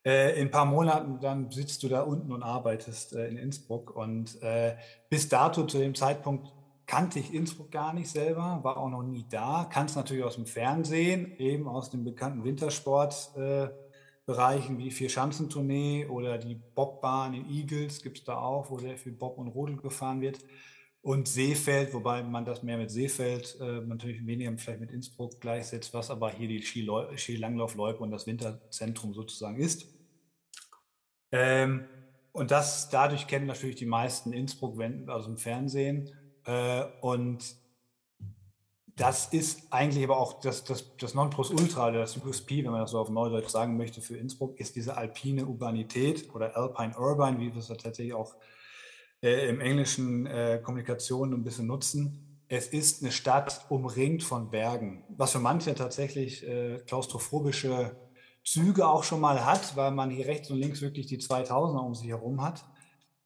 in 0.05 0.47
ein 0.47 0.51
paar 0.51 0.65
Monaten 0.65 1.21
dann 1.21 1.51
sitzt 1.51 1.83
du 1.83 1.89
da 1.89 2.01
unten 2.03 2.33
und 2.33 2.43
arbeitest 2.43 3.15
äh, 3.15 3.29
in 3.29 3.37
Innsbruck. 3.37 3.95
Und 3.95 4.41
äh, 4.43 4.77
bis 5.11 5.29
dato, 5.29 5.67
zu 5.67 5.79
dem 5.79 5.95
Zeitpunkt, 5.95 6.51
kannte 6.87 7.19
ich 7.19 7.35
Innsbruck 7.35 7.71
gar 7.71 7.93
nicht 7.93 8.11
selber, 8.11 8.61
war 8.63 8.79
auch 8.79 8.89
noch 8.89 9.03
nie 9.03 9.27
da, 9.29 9.69
kannte 9.71 9.91
es 9.91 9.97
natürlich 9.97 10.25
aus 10.25 10.37
dem 10.37 10.47
Fernsehen, 10.47 11.37
eben 11.39 11.69
aus 11.69 11.91
den 11.91 12.03
bekannten 12.03 12.45
Wintersportbereichen 12.45 14.79
wie 14.79 14.91
Vier-Schanzentournee 14.91 16.07
oder 16.07 16.39
die 16.39 16.55
Bobbahn 16.55 17.35
in 17.35 17.51
Eagles 17.51 18.03
gibt 18.03 18.17
es 18.19 18.25
da 18.25 18.39
auch, 18.39 18.71
wo 18.71 18.79
sehr 18.79 18.97
viel 18.97 19.13
Bob 19.13 19.37
und 19.37 19.49
Rodel 19.49 19.77
gefahren 19.77 20.23
wird 20.23 20.39
und 21.03 21.29
Seefeld, 21.29 21.95
wobei 21.95 22.23
man 22.23 22.45
das 22.45 22.63
mehr 22.63 22.77
mit 22.77 22.91
Seefeld 22.91 23.57
äh, 23.61 23.81
natürlich 23.81 24.27
weniger 24.27 24.57
vielleicht 24.59 24.81
mit 24.81 24.91
Innsbruck 24.91 25.41
gleichsetzt, 25.41 25.95
was 25.95 26.11
aber 26.11 26.31
hier 26.31 26.49
die 26.49 26.63
Skilanglaufloipe 26.63 28.03
und 28.03 28.11
das 28.11 28.27
Winterzentrum 28.27 29.15
sozusagen 29.15 29.59
ist. 29.59 29.87
Ähm, 31.31 31.87
und 32.33 32.51
das 32.51 32.89
dadurch 32.91 33.27
kennen 33.27 33.47
natürlich 33.47 33.77
die 33.77 33.87
meisten 33.87 34.33
Innsbruck 34.33 34.81
aus 35.09 35.25
dem 35.25 35.39
Fernsehen. 35.39 36.11
Äh, 36.45 36.85
und 37.01 37.57
das 38.97 39.27
ist 39.33 39.73
eigentlich 39.73 40.03
aber 40.03 40.19
auch 40.19 40.41
das, 40.41 40.65
das, 40.65 40.97
das 40.97 41.15
Nonplusultra, 41.15 41.93
das 41.93 42.17
USP, 42.17 42.65
wenn 42.65 42.73
man 42.73 42.81
das 42.81 42.91
so 42.91 42.99
auf 42.99 43.11
Neudeutsch 43.11 43.49
sagen 43.49 43.77
möchte, 43.77 44.01
für 44.01 44.17
Innsbruck, 44.17 44.59
ist 44.59 44.75
diese 44.75 44.97
alpine 44.97 45.47
Urbanität 45.47 46.35
oder 46.35 46.57
Alpine 46.57 46.99
Urban, 46.99 47.39
wie 47.39 47.53
wir 47.53 47.61
es 47.61 47.69
tatsächlich 47.69 48.15
auch 48.15 48.35
äh, 48.35 48.58
im 49.21 49.61
englischen 49.61 50.27
äh, 50.27 50.61
Kommunikation 50.63 51.33
ein 51.35 51.45
bisschen 51.45 51.67
nutzen. 51.67 52.43
Es 52.49 52.69
ist 52.69 53.03
eine 53.03 53.13
Stadt 53.13 53.67
umringt 53.69 54.23
von 54.23 54.51
Bergen, 54.51 55.05
was 55.09 55.33
für 55.33 55.39
manche 55.39 55.75
tatsächlich 55.75 56.47
äh, 56.47 56.79
klaustrophobische 56.87 57.97
Züge 58.45 58.89
auch 58.89 59.05
schon 59.05 59.21
mal 59.21 59.45
hat, 59.45 59.77
weil 59.77 59.91
man 59.91 60.11
hier 60.11 60.27
rechts 60.27 60.51
und 60.51 60.59
links 60.59 60.81
wirklich 60.81 61.07
die 61.07 61.19
2000er 61.19 61.85
um 61.85 61.95
sich 61.95 62.09
herum 62.09 62.43
hat, 62.43 62.65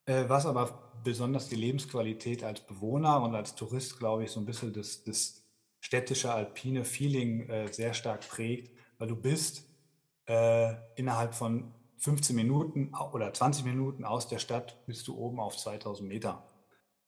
äh, 0.06 0.24
was 0.26 0.46
aber 0.46 0.92
besonders 1.04 1.48
die 1.48 1.56
Lebensqualität 1.56 2.42
als 2.42 2.60
Bewohner 2.60 3.22
und 3.22 3.34
als 3.34 3.54
Tourist, 3.54 3.98
glaube 3.98 4.24
ich, 4.24 4.30
so 4.30 4.40
ein 4.40 4.46
bisschen 4.46 4.72
das, 4.72 5.04
das 5.04 5.44
städtische, 5.80 6.32
alpine 6.32 6.84
Feeling 6.84 7.48
äh, 7.48 7.72
sehr 7.72 7.94
stark 7.94 8.26
prägt, 8.28 8.76
weil 8.98 9.08
du 9.08 9.16
bist 9.16 9.68
äh, 10.26 10.74
innerhalb 10.96 11.34
von 11.34 11.74
15 12.02 12.34
Minuten 12.34 12.92
oder 13.12 13.32
20 13.32 13.64
Minuten 13.64 14.04
aus 14.04 14.26
der 14.26 14.40
Stadt 14.40 14.84
bist 14.86 15.06
du 15.06 15.16
oben 15.16 15.38
auf 15.38 15.56
2000 15.56 16.08
Meter 16.08 16.44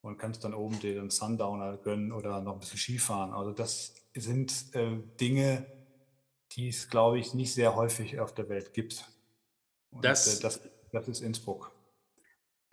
und 0.03 0.19
kannst 0.19 0.45
dann 0.45 0.55
oben 0.55 0.79
dir 0.79 0.95
den 0.95 1.11
Sundowner 1.11 1.77
gönnen 1.79 2.13
oder 2.13 2.41
noch 2.41 2.53
ein 2.53 2.59
bisschen 2.61 2.79
Skifahren. 2.79 3.33
Also 3.33 3.51
das 3.51 3.95
sind 4.15 4.73
äh, 4.73 4.99
Dinge, 5.21 5.67
die 6.53 6.69
es, 6.69 6.89
glaube 6.89 7.19
ich, 7.19 7.35
nicht 7.35 7.53
sehr 7.53 7.75
häufig 7.75 8.21
auf 8.21 8.35
der 8.35 8.49
Welt 8.49 8.73
gibt. 8.73 9.05
Und, 9.91 10.05
das, 10.05 10.39
äh, 10.39 10.41
das, 10.41 10.61
das 10.93 11.09
ist 11.09 11.23
Innsbruck. 11.23 11.74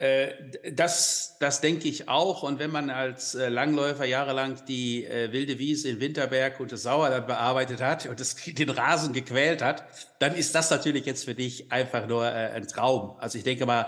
Äh, 0.01 0.71
das, 0.73 1.37
das 1.39 1.61
denke 1.61 1.87
ich 1.87 2.09
auch. 2.09 2.41
Und 2.41 2.57
wenn 2.57 2.71
man 2.71 2.89
als 2.89 3.35
äh, 3.35 3.49
Langläufer 3.49 4.03
jahrelang 4.05 4.57
die 4.67 5.05
äh, 5.05 5.31
wilde 5.31 5.59
Wiese 5.59 5.89
in 5.89 5.99
Winterberg 5.99 6.59
und 6.59 6.71
das 6.71 6.81
Sauerland 6.81 7.27
bearbeitet 7.27 7.81
hat 7.81 8.07
und 8.07 8.19
das, 8.19 8.35
den 8.47 8.71
Rasen 8.71 9.13
gequält 9.13 9.61
hat, 9.61 9.83
dann 10.17 10.33
ist 10.33 10.55
das 10.55 10.71
natürlich 10.71 11.05
jetzt 11.05 11.25
für 11.25 11.35
dich 11.35 11.71
einfach 11.71 12.07
nur 12.07 12.25
ein 12.25 12.67
Traum. 12.67 13.15
Also 13.19 13.37
ich 13.37 13.43
denke 13.43 13.67
mal, 13.67 13.87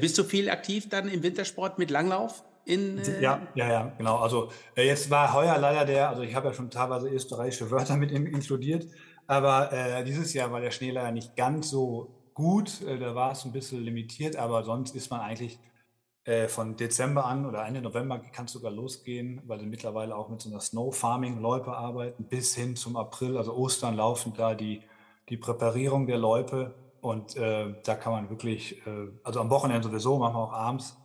bist 0.00 0.18
du 0.18 0.24
viel 0.24 0.50
aktiv 0.50 0.88
dann 0.90 1.08
im 1.08 1.22
Wintersport 1.22 1.78
mit 1.78 1.90
Langlauf? 1.90 2.44
In, 2.66 2.98
äh 2.98 3.22
ja, 3.22 3.46
ja, 3.54 3.68
ja, 3.68 3.92
genau. 3.96 4.18
Also 4.18 4.50
jetzt 4.76 5.10
war 5.10 5.32
heuer 5.32 5.56
leider 5.58 5.86
der, 5.86 6.10
also 6.10 6.22
ich 6.22 6.34
habe 6.34 6.48
ja 6.48 6.54
schon 6.54 6.70
teilweise 6.70 7.08
österreichische 7.08 7.70
Wörter 7.70 7.96
mit 7.96 8.10
inkludiert, 8.10 8.86
aber 9.26 9.72
äh, 9.72 10.04
dieses 10.04 10.32
Jahr 10.34 10.50
war 10.52 10.60
der 10.60 10.70
Schnee 10.70 10.90
leider 10.90 11.12
nicht 11.12 11.36
ganz 11.36 11.70
so 11.70 12.23
gut. 12.34 12.82
Äh, 12.82 12.98
da 12.98 13.14
war 13.14 13.32
es 13.32 13.44
ein 13.44 13.52
bisschen 13.52 13.82
limitiert, 13.82 14.36
aber 14.36 14.64
sonst 14.64 14.94
ist 14.94 15.10
man 15.10 15.20
eigentlich 15.20 15.58
äh, 16.24 16.48
von 16.48 16.76
Dezember 16.76 17.26
an 17.26 17.46
oder 17.46 17.66
Ende 17.66 17.82
November 17.82 18.18
kann 18.18 18.46
es 18.46 18.52
sogar 18.52 18.72
losgehen, 18.72 19.42
weil 19.46 19.60
sie 19.60 19.66
mittlerweile 19.66 20.16
auch 20.16 20.28
mit 20.28 20.40
so 20.40 20.50
einer 20.50 20.60
Snow 20.60 20.94
Farming 20.94 21.40
Loipe 21.40 21.72
arbeiten, 21.76 22.24
bis 22.24 22.54
hin 22.54 22.76
zum 22.76 22.96
April, 22.96 23.36
also 23.36 23.54
Ostern 23.54 23.96
laufen 23.96 24.32
da 24.36 24.54
die, 24.54 24.82
die 25.28 25.36
Präparierung 25.36 26.06
der 26.06 26.18
Loipe 26.18 26.74
und 27.00 27.36
äh, 27.36 27.74
da 27.84 27.94
kann 27.96 28.12
man 28.12 28.30
wirklich, 28.30 28.86
äh, 28.86 29.08
also 29.22 29.40
am 29.40 29.50
Wochenende 29.50 29.86
sowieso, 29.88 30.18
machen 30.18 30.36
wir 30.36 30.44
auch 30.44 30.52
abends, 30.54 30.96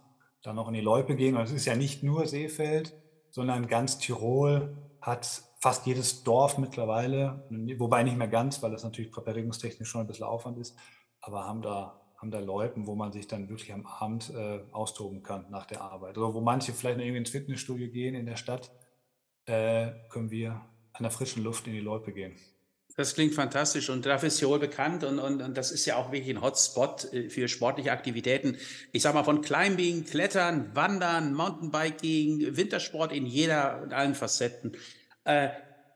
dann 0.41 0.55
noch 0.55 0.69
in 0.69 0.73
die 0.73 0.79
Loipe 0.79 1.15
gehen. 1.17 1.35
Und 1.35 1.43
es 1.43 1.51
ist 1.51 1.65
ja 1.65 1.75
nicht 1.75 2.03
nur 2.03 2.25
Seefeld, 2.25 2.95
sondern 3.31 3.67
ganz 3.67 3.97
Tirol 3.97 4.77
hat 5.01 5.43
fast 5.59 5.85
jedes 5.85 6.23
Dorf 6.23 6.57
mittlerweile, 6.57 7.45
wobei 7.77 8.03
nicht 8.03 8.17
mehr 8.17 8.29
ganz, 8.29 8.63
weil 8.63 8.71
das 8.71 8.85
natürlich 8.85 9.11
präparierungstechnisch 9.11 9.89
schon 9.89 9.99
ein 9.99 10.07
bisschen 10.07 10.25
Aufwand 10.25 10.57
ist, 10.57 10.77
aber 11.21 11.45
haben 11.45 11.61
da, 11.61 12.01
haben 12.17 12.31
da 12.31 12.39
Loipen, 12.39 12.87
wo 12.87 12.95
man 12.95 13.11
sich 13.11 13.27
dann 13.27 13.49
wirklich 13.49 13.73
am 13.73 13.85
Abend 13.85 14.31
äh, 14.35 14.61
austoben 14.71 15.23
kann 15.23 15.45
nach 15.49 15.65
der 15.65 15.81
Arbeit. 15.81 16.17
Oder 16.17 16.33
wo 16.33 16.41
manche 16.41 16.73
vielleicht 16.73 16.97
noch 16.97 17.03
irgendwie 17.03 17.19
ins 17.19 17.29
Fitnessstudio 17.29 17.89
gehen 17.89 18.15
in 18.15 18.25
der 18.25 18.37
Stadt, 18.37 18.71
äh, 19.45 19.91
können 20.09 20.31
wir 20.31 20.61
an 20.93 21.03
der 21.03 21.11
frischen 21.11 21.43
Luft 21.43 21.67
in 21.67 21.73
die 21.73 21.79
Loipe 21.79 22.11
gehen. 22.11 22.35
Das 22.99 23.13
klingt 23.13 23.33
fantastisch 23.33 23.89
und 23.89 24.05
dafür 24.05 24.27
ist 24.27 24.39
Tirol 24.39 24.59
bekannt 24.59 25.05
und, 25.05 25.19
und, 25.19 25.41
und 25.41 25.55
das 25.55 25.71
ist 25.71 25.85
ja 25.85 25.95
auch 25.95 26.11
wirklich 26.11 26.35
ein 26.35 26.41
Hotspot 26.41 27.13
äh, 27.13 27.29
für 27.29 27.47
sportliche 27.47 27.93
Aktivitäten. 27.93 28.57
Ich 28.91 29.03
sag 29.03 29.13
mal 29.13 29.23
von 29.23 29.41
Climbing, 29.41 30.03
Klettern, 30.03 30.75
Wandern, 30.75 31.33
Mountainbiking, 31.33 32.57
Wintersport 32.57 33.13
in 33.13 33.25
jeder 33.25 33.81
und 33.81 33.93
allen 33.93 34.15
Facetten. 34.15 34.75
Äh, 35.23 35.49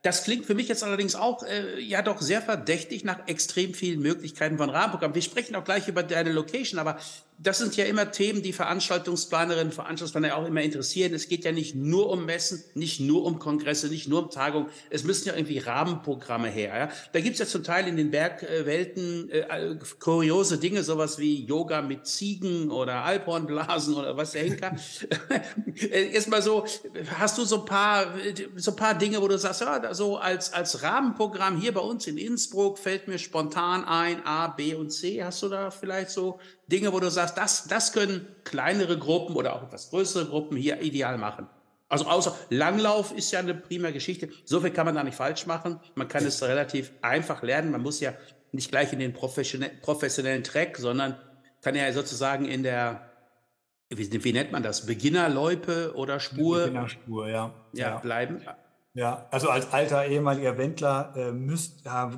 das 0.04 0.26
klingt 0.26 0.46
für 0.46 0.54
mich 0.54 0.68
jetzt 0.68 0.84
allerdings 0.84 1.16
auch 1.16 1.44
äh, 1.44 1.80
ja 1.80 2.02
doch 2.02 2.22
sehr 2.22 2.42
verdächtig 2.42 3.06
nach 3.06 3.26
extrem 3.28 3.74
vielen 3.74 4.02
Möglichkeiten 4.02 4.58
von 4.58 4.70
Rahmenprogrammen. 4.70 5.16
Wir 5.16 5.22
sprechen 5.22 5.56
auch 5.56 5.64
gleich 5.64 5.88
über 5.88 6.04
deine 6.04 6.34
Location, 6.34 6.78
aber 6.78 7.00
das 7.40 7.58
sind 7.58 7.76
ja 7.76 7.86
immer 7.86 8.12
Themen, 8.12 8.42
die 8.42 8.54
Veranstaltungsplanerinnen 8.54 9.68
und 9.68 9.74
Veranstaltungsplaner 9.74 10.38
auch 10.38 10.46
immer 10.46 10.62
interessieren. 10.62 11.14
Es 11.14 11.28
geht 11.28 11.46
ja 11.46 11.52
nicht 11.52 11.76
nur 11.76 12.10
um 12.10 12.26
Messen, 12.26 12.64
nicht 12.74 13.00
nur 13.00 13.26
um 13.26 13.40
Kongresse, 13.40 13.88
nicht 13.88 14.08
nur 14.08 14.24
um 14.24 14.30
Tagungen. 14.30 14.68
Es 14.90 15.04
müssen 15.04 15.28
ja 15.28 15.36
irgendwie 15.36 15.58
Rahmenprogramme 15.58 16.50
her. 16.50 16.78
Ja? 16.78 16.90
Da 17.12 17.20
gibt's 17.20 17.40
ja 17.40 17.46
zum 17.46 17.64
Teil 17.64 17.88
in 17.88 17.98
den 17.98 18.12
Bergwelten 18.12 19.30
äh, 19.30 19.76
kuriose 20.00 20.58
Dinge, 20.58 20.84
sowas 20.84 21.18
wie 21.20 21.44
Yoga 21.46 21.82
mit 21.82 22.06
Ziegen 22.06 22.72
oder 22.72 23.04
Alphornblasen 23.04 23.96
oder 23.96 24.16
was 24.16 24.32
der 24.32 24.44
Henker. 24.44 24.76
Erstmal 25.92 26.42
so, 26.42 26.66
hast 27.18 27.38
du 27.38 27.46
so 27.46 27.60
ein 27.60 27.66
paar, 27.66 28.14
so 28.56 28.72
ein 28.72 28.78
paar 28.78 28.98
Dinge, 28.98 29.22
wo 29.22 29.28
du 29.28 29.38
sagst, 29.38 29.62
ja, 29.62 29.94
so 29.94 30.18
als, 30.18 30.54
als 30.54 30.84
Rahmenprogramm 30.84 31.60
hier 31.60 31.74
bei 31.74 31.82
uns 31.82 32.08
in 32.08 32.18
Innsbruck 32.18 32.78
fällt 32.78 33.08
mir 33.08 33.18
spontan 33.18 33.84
ein 33.86 34.26
A, 34.26 34.48
B 34.48 34.76
und 34.76 34.92
C. 34.92 35.24
Hast 35.24 35.44
du 35.44 35.50
da 35.50 35.72
vielleicht 35.72 36.12
so 36.12 36.40
Dinge, 36.68 36.94
wo 36.94 37.00
du 37.00 37.10
sagst, 37.10 37.38
das, 37.38 37.66
das 37.68 37.94
können 37.94 38.28
kleinere 38.44 38.98
Gruppen 38.98 39.36
oder 39.36 39.56
auch 39.56 39.64
etwas 39.64 39.90
größere 39.90 40.26
Gruppen 40.26 40.58
hier 40.58 40.82
ideal 40.82 41.18
machen. 41.18 41.48
Also 41.90 42.06
außer 42.06 42.36
Langlauf 42.50 43.16
ist 43.16 43.32
ja 43.32 43.40
eine 43.40 43.54
prima 43.54 43.92
Geschichte. 43.92 44.30
So 44.46 44.62
viel 44.62 44.72
kann 44.72 44.86
man 44.86 44.96
da 44.96 45.04
nicht 45.04 45.16
falsch 45.16 45.46
machen. 45.46 45.80
Man 45.96 46.08
kann 46.08 46.26
es 46.26 46.42
relativ 46.42 46.92
einfach 47.02 47.44
lernen. 47.44 47.72
Man 47.72 47.82
muss 47.82 48.00
ja 48.00 48.14
nicht 48.52 48.72
gleich 48.72 48.94
in 48.94 49.00
den 49.00 49.14
professionellen, 49.14 49.80
professionellen 49.82 50.44
Track, 50.44 50.78
sondern 50.78 51.18
kann 51.62 51.76
ja 51.76 51.92
sozusagen 51.94 52.46
in 52.46 52.64
der, 52.64 53.10
wie, 53.90 54.24
wie 54.24 54.34
nennt 54.34 54.52
man 54.52 54.64
das, 54.64 54.86
Beginnerloipe 54.86 55.94
oder 55.96 56.20
Spur, 56.20 56.62
Beginnerspur, 56.66 57.30
ja. 57.30 57.54
Ja, 57.74 57.90
ja. 57.90 57.98
bleiben. 58.00 58.42
Ja, 58.96 59.28
also 59.32 59.50
als 59.50 59.74
alter 59.74 60.06
ehemaliger 60.06 60.56
Wendler 60.60 61.14
äh, 61.16 61.32
müsst, 61.32 61.84
ja, 61.84 62.12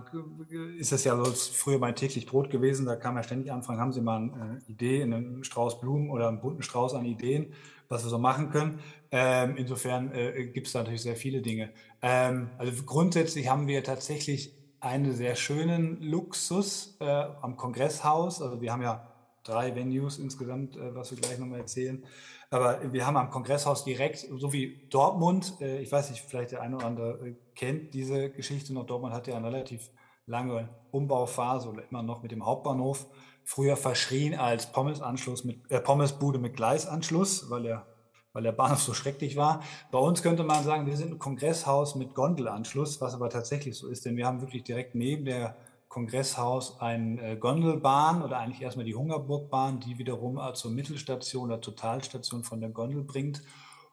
ist 0.77 0.91
das 0.91 1.05
ja 1.05 1.15
so 1.15 1.31
früher 1.31 1.79
mein 1.79 1.95
täglich 1.95 2.25
Brot 2.25 2.49
gewesen. 2.49 2.85
Da 2.85 2.97
kam 2.97 3.15
ja 3.15 3.23
ständig 3.23 3.49
Anfragen, 3.49 3.79
haben 3.79 3.93
Sie 3.93 4.01
mal 4.01 4.17
eine 4.17 4.61
äh, 4.67 4.71
Idee, 4.71 5.01
einen 5.03 5.45
Strauß 5.45 5.79
Blumen 5.79 6.09
oder 6.09 6.27
einen 6.27 6.41
bunten 6.41 6.63
Strauß 6.63 6.93
an 6.95 7.05
Ideen, 7.05 7.53
was 7.87 8.03
wir 8.03 8.09
so 8.09 8.17
machen 8.17 8.49
können. 8.49 8.79
Ähm, 9.11 9.55
insofern 9.55 10.11
äh, 10.11 10.47
gibt 10.47 10.67
es 10.67 10.73
da 10.73 10.79
natürlich 10.79 11.03
sehr 11.03 11.15
viele 11.15 11.41
Dinge. 11.41 11.71
Ähm, 12.01 12.49
also 12.57 12.83
grundsätzlich 12.83 13.49
haben 13.49 13.67
wir 13.67 13.81
tatsächlich 13.81 14.53
einen 14.81 15.13
sehr 15.13 15.35
schönen 15.37 16.01
Luxus 16.01 16.97
äh, 16.99 17.05
am 17.05 17.55
Kongresshaus. 17.55 18.41
Also 18.41 18.59
wir 18.59 18.73
haben 18.73 18.81
ja 18.81 19.14
drei 19.45 19.75
Venues 19.75 20.17
insgesamt, 20.17 20.75
äh, 20.75 20.93
was 20.93 21.11
wir 21.11 21.17
gleich 21.17 21.39
nochmal 21.39 21.59
erzählen. 21.59 22.03
Aber 22.49 22.91
wir 22.91 23.05
haben 23.05 23.17
am 23.17 23.29
Kongresshaus 23.29 23.83
direkt, 23.85 24.27
so 24.37 24.51
wie 24.51 24.87
Dortmund, 24.89 25.55
äh, 25.61 25.79
ich 25.79 25.91
weiß 25.91 26.09
nicht, 26.09 26.23
vielleicht 26.23 26.51
der 26.51 26.61
eine 26.61 26.75
oder 26.75 26.85
andere 26.85 27.27
äh, 27.27 27.35
kennt 27.55 27.93
diese 27.93 28.29
Geschichte 28.29 28.73
noch. 28.73 28.85
Dortmund 28.85 29.13
hatte 29.13 29.31
ja 29.31 29.37
eine 29.37 29.47
relativ 29.47 29.89
lange 30.25 30.69
Umbauphase 30.91 31.69
oder 31.69 31.83
immer 31.89 32.03
noch 32.03 32.23
mit 32.23 32.31
dem 32.31 32.45
Hauptbahnhof. 32.45 33.07
Früher 33.43 33.77
verschrien 33.77 34.33
als 34.33 34.71
Pommesanschluss 34.71 35.43
mit, 35.43 35.69
äh, 35.69 35.79
Pommesbude 35.79 36.39
mit 36.39 36.55
Gleisanschluss, 36.55 37.49
weil 37.49 37.63
der, 37.63 37.85
weil 38.33 38.43
der 38.43 38.51
Bahnhof 38.51 38.81
so 38.81 38.93
schrecklich 38.93 39.35
war. 39.35 39.61
Bei 39.91 39.99
uns 39.99 40.23
könnte 40.23 40.43
man 40.43 40.63
sagen, 40.63 40.87
wir 40.87 40.97
sind 40.97 41.13
ein 41.13 41.19
Kongresshaus 41.19 41.95
mit 41.95 42.15
Gondelanschluss, 42.15 43.01
was 43.01 43.13
aber 43.13 43.29
tatsächlich 43.29 43.77
so 43.77 43.87
ist, 43.87 44.05
denn 44.05 44.17
wir 44.17 44.25
haben 44.25 44.41
wirklich 44.41 44.63
direkt 44.63 44.95
neben 44.95 45.25
der 45.25 45.55
Kongresshaus 45.87 46.79
eine 46.79 47.21
äh, 47.21 47.35
Gondelbahn 47.37 48.21
oder 48.21 48.39
eigentlich 48.39 48.61
erstmal 48.61 48.85
die 48.85 48.95
Hungerburgbahn, 48.95 49.79
die 49.79 49.97
wiederum 49.97 50.37
äh, 50.37 50.53
zur 50.53 50.71
Mittelstation 50.71 51.45
oder 51.45 51.61
Totalstation 51.61 52.43
von 52.43 52.59
der 52.59 52.69
Gondel 52.69 53.03
bringt. 53.03 53.41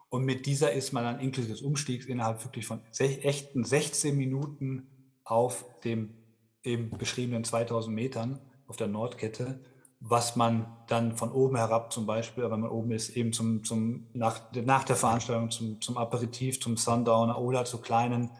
Und 0.08 0.24
mit 0.24 0.46
dieser 0.46 0.72
ist 0.72 0.92
man 0.92 1.04
dann 1.04 1.20
inklusive 1.20 1.52
des 1.52 1.62
Umstiegs 1.62 2.06
innerhalb 2.06 2.44
wirklich 2.44 2.66
von 2.66 2.80
echten 2.98 3.64
16 3.64 4.16
Minuten 4.16 4.88
auf 5.24 5.64
dem 5.84 6.14
eben 6.62 6.90
beschriebenen 6.90 7.44
2000 7.44 7.94
Metern 7.94 8.40
auf 8.66 8.76
der 8.76 8.88
Nordkette, 8.88 9.60
was 10.00 10.36
man 10.36 10.66
dann 10.88 11.16
von 11.16 11.30
oben 11.30 11.56
herab 11.56 11.92
zum 11.92 12.06
Beispiel, 12.06 12.50
wenn 12.50 12.60
man 12.60 12.70
oben 12.70 12.92
ist, 12.92 13.10
eben 13.10 13.32
zum, 13.32 13.64
zum, 13.64 14.08
nach, 14.12 14.52
nach 14.52 14.84
der 14.84 14.96
Veranstaltung 14.96 15.50
zum, 15.50 15.80
zum 15.80 15.96
Aperitif, 15.96 16.60
zum 16.60 16.76
Sundowner 16.76 17.38
oder 17.40 17.64
zu 17.64 17.78
kleinen 17.78 18.30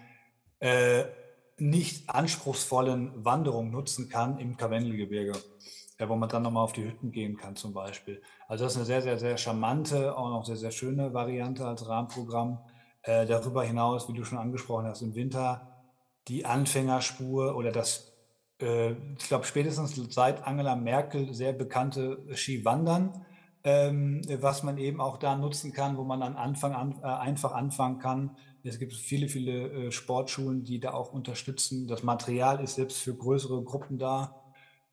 äh, 0.59 1.04
nicht 1.62 2.11
anspruchsvollen 2.11 3.25
Wanderung 3.25 3.71
nutzen 3.71 4.09
kann 4.09 4.38
im 4.38 4.57
Karwendelgebirge, 4.57 5.33
ja, 5.99 6.09
wo 6.09 6.16
man 6.16 6.28
dann 6.28 6.42
nochmal 6.42 6.64
auf 6.64 6.73
die 6.73 6.85
Hütten 6.85 7.12
gehen 7.12 7.37
kann 7.37 7.54
zum 7.54 7.73
Beispiel. 7.73 8.21
Also 8.49 8.64
das 8.64 8.73
ist 8.73 8.78
eine 8.78 8.87
sehr, 8.87 9.02
sehr, 9.02 9.19
sehr 9.19 9.37
charmante, 9.37 10.16
auch 10.16 10.28
noch 10.28 10.45
sehr, 10.45 10.57
sehr 10.57 10.73
schöne 10.73 11.14
Variante 11.14 11.64
als 11.64 11.88
Rahmenprogramm. 11.88 12.59
Äh, 13.02 13.26
darüber 13.26 13.64
hinaus, 13.64 14.09
wie 14.09 14.12
du 14.12 14.25
schon 14.25 14.38
angesprochen 14.38 14.87
hast, 14.87 15.02
im 15.02 15.14
Winter 15.14 15.69
die 16.28 16.45
Anfängerspur 16.45 17.57
oder 17.57 17.71
das, 17.71 18.12
äh, 18.61 18.92
ich 18.92 19.28
glaube 19.28 19.45
spätestens 19.45 19.95
seit 20.12 20.45
Angela 20.45 20.75
Merkel 20.75 21.33
sehr 21.33 21.52
bekannte 21.52 22.25
Skiwandern, 22.35 23.25
ähm, 23.64 24.23
was 24.40 24.64
man 24.64 24.78
eben 24.78 25.00
auch 25.00 25.19
da 25.19 25.37
nutzen 25.37 25.73
kann, 25.73 25.97
wo 25.97 26.02
man 26.02 26.23
an 26.23 26.37
Anfang 26.37 26.75
an, 26.75 27.00
äh, 27.02 27.07
einfach 27.07 27.52
anfangen 27.52 27.99
kann, 28.00 28.37
es 28.64 28.78
gibt 28.78 28.92
viele, 28.95 29.28
viele 29.28 29.87
äh, 29.87 29.92
Sportschulen, 29.92 30.64
die 30.64 30.81
da 30.81 30.92
auch 30.92 31.12
unterstützen. 31.12 31.88
Das 31.88 32.02
Material 32.02 32.62
ist 32.62 32.76
selbst 32.76 32.99
für 32.99 33.14
größere 33.14 33.62
Gruppen 33.64 33.99
da, 33.99 34.42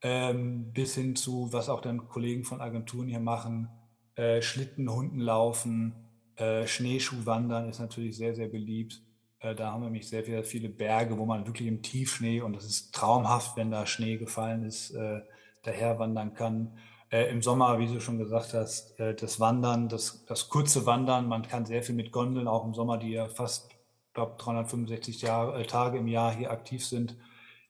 ähm, 0.02 0.72
bis 0.74 0.96
hin 0.96 1.16
zu, 1.16 1.52
was 1.52 1.70
auch 1.70 1.82
dann 1.82 2.08
Kollegen 2.08 2.44
von 2.44 2.62
Agenturen 2.62 3.08
hier 3.08 3.20
machen, 3.20 3.70
äh, 4.16 4.42
Schlitten, 4.42 4.90
Hunden 4.90 5.20
laufen, 5.20 5.94
äh, 6.36 6.66
Schneeschuhwandern 6.66 7.70
ist 7.70 7.80
natürlich 7.80 8.16
sehr, 8.18 8.34
sehr 8.34 8.48
beliebt. 8.48 9.02
Äh, 9.40 9.56
da 9.56 9.72
haben 9.72 9.82
wir 9.82 9.86
nämlich 9.86 10.08
sehr 10.08 10.24
viele, 10.24 10.44
viele 10.44 10.70
Berge, 10.70 11.18
wo 11.18 11.26
man 11.26 11.46
wirklich 11.46 11.68
im 11.68 11.82
Tiefschnee, 11.82 12.42
und 12.42 12.56
das 12.56 12.66
ist 12.66 12.94
traumhaft, 12.96 13.58
wenn 13.58 13.72
da 13.72 13.86
Schnee 13.86 14.18
gefallen 14.18 14.64
ist, 14.64 14.92
äh, 14.92 15.22
daher 15.64 16.00
wandern 16.00 16.34
kann. 16.34 16.78
Äh, 17.12 17.32
Im 17.32 17.42
Sommer, 17.42 17.80
wie 17.80 17.88
du 17.88 18.00
schon 18.00 18.20
gesagt 18.20 18.54
hast, 18.54 19.00
äh, 19.00 19.16
das 19.16 19.40
Wandern, 19.40 19.90
das, 19.90 20.26
das 20.26 20.50
kurze 20.50 20.86
Wandern, 20.86 21.28
man 21.28 21.42
kann 21.48 21.66
sehr 21.66 21.82
viel 21.82 21.96
mit 21.96 22.12
Gondeln, 22.12 22.48
auch 22.48 22.66
im 22.66 22.76
Sommer, 22.76 22.98
die 22.98 23.12
ja 23.12 23.28
fast, 23.28 23.72
glaube 24.14 24.36
365 24.38 25.22
Jahre, 25.22 25.66
Tage 25.66 25.98
im 25.98 26.08
Jahr 26.08 26.32
hier 26.32 26.52
aktiv 26.52 26.86
sind, 26.86 27.16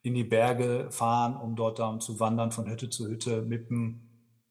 in 0.01 0.13
die 0.13 0.25
Berge 0.25 0.87
fahren, 0.91 1.37
um 1.37 1.55
dort 1.55 1.79
dann 1.79 2.01
zu 2.01 2.19
wandern 2.19 2.51
von 2.51 2.69
Hütte 2.69 2.89
zu 2.89 3.07
Hütte 3.07 3.41
mit 3.41 3.69
einem, 3.69 4.01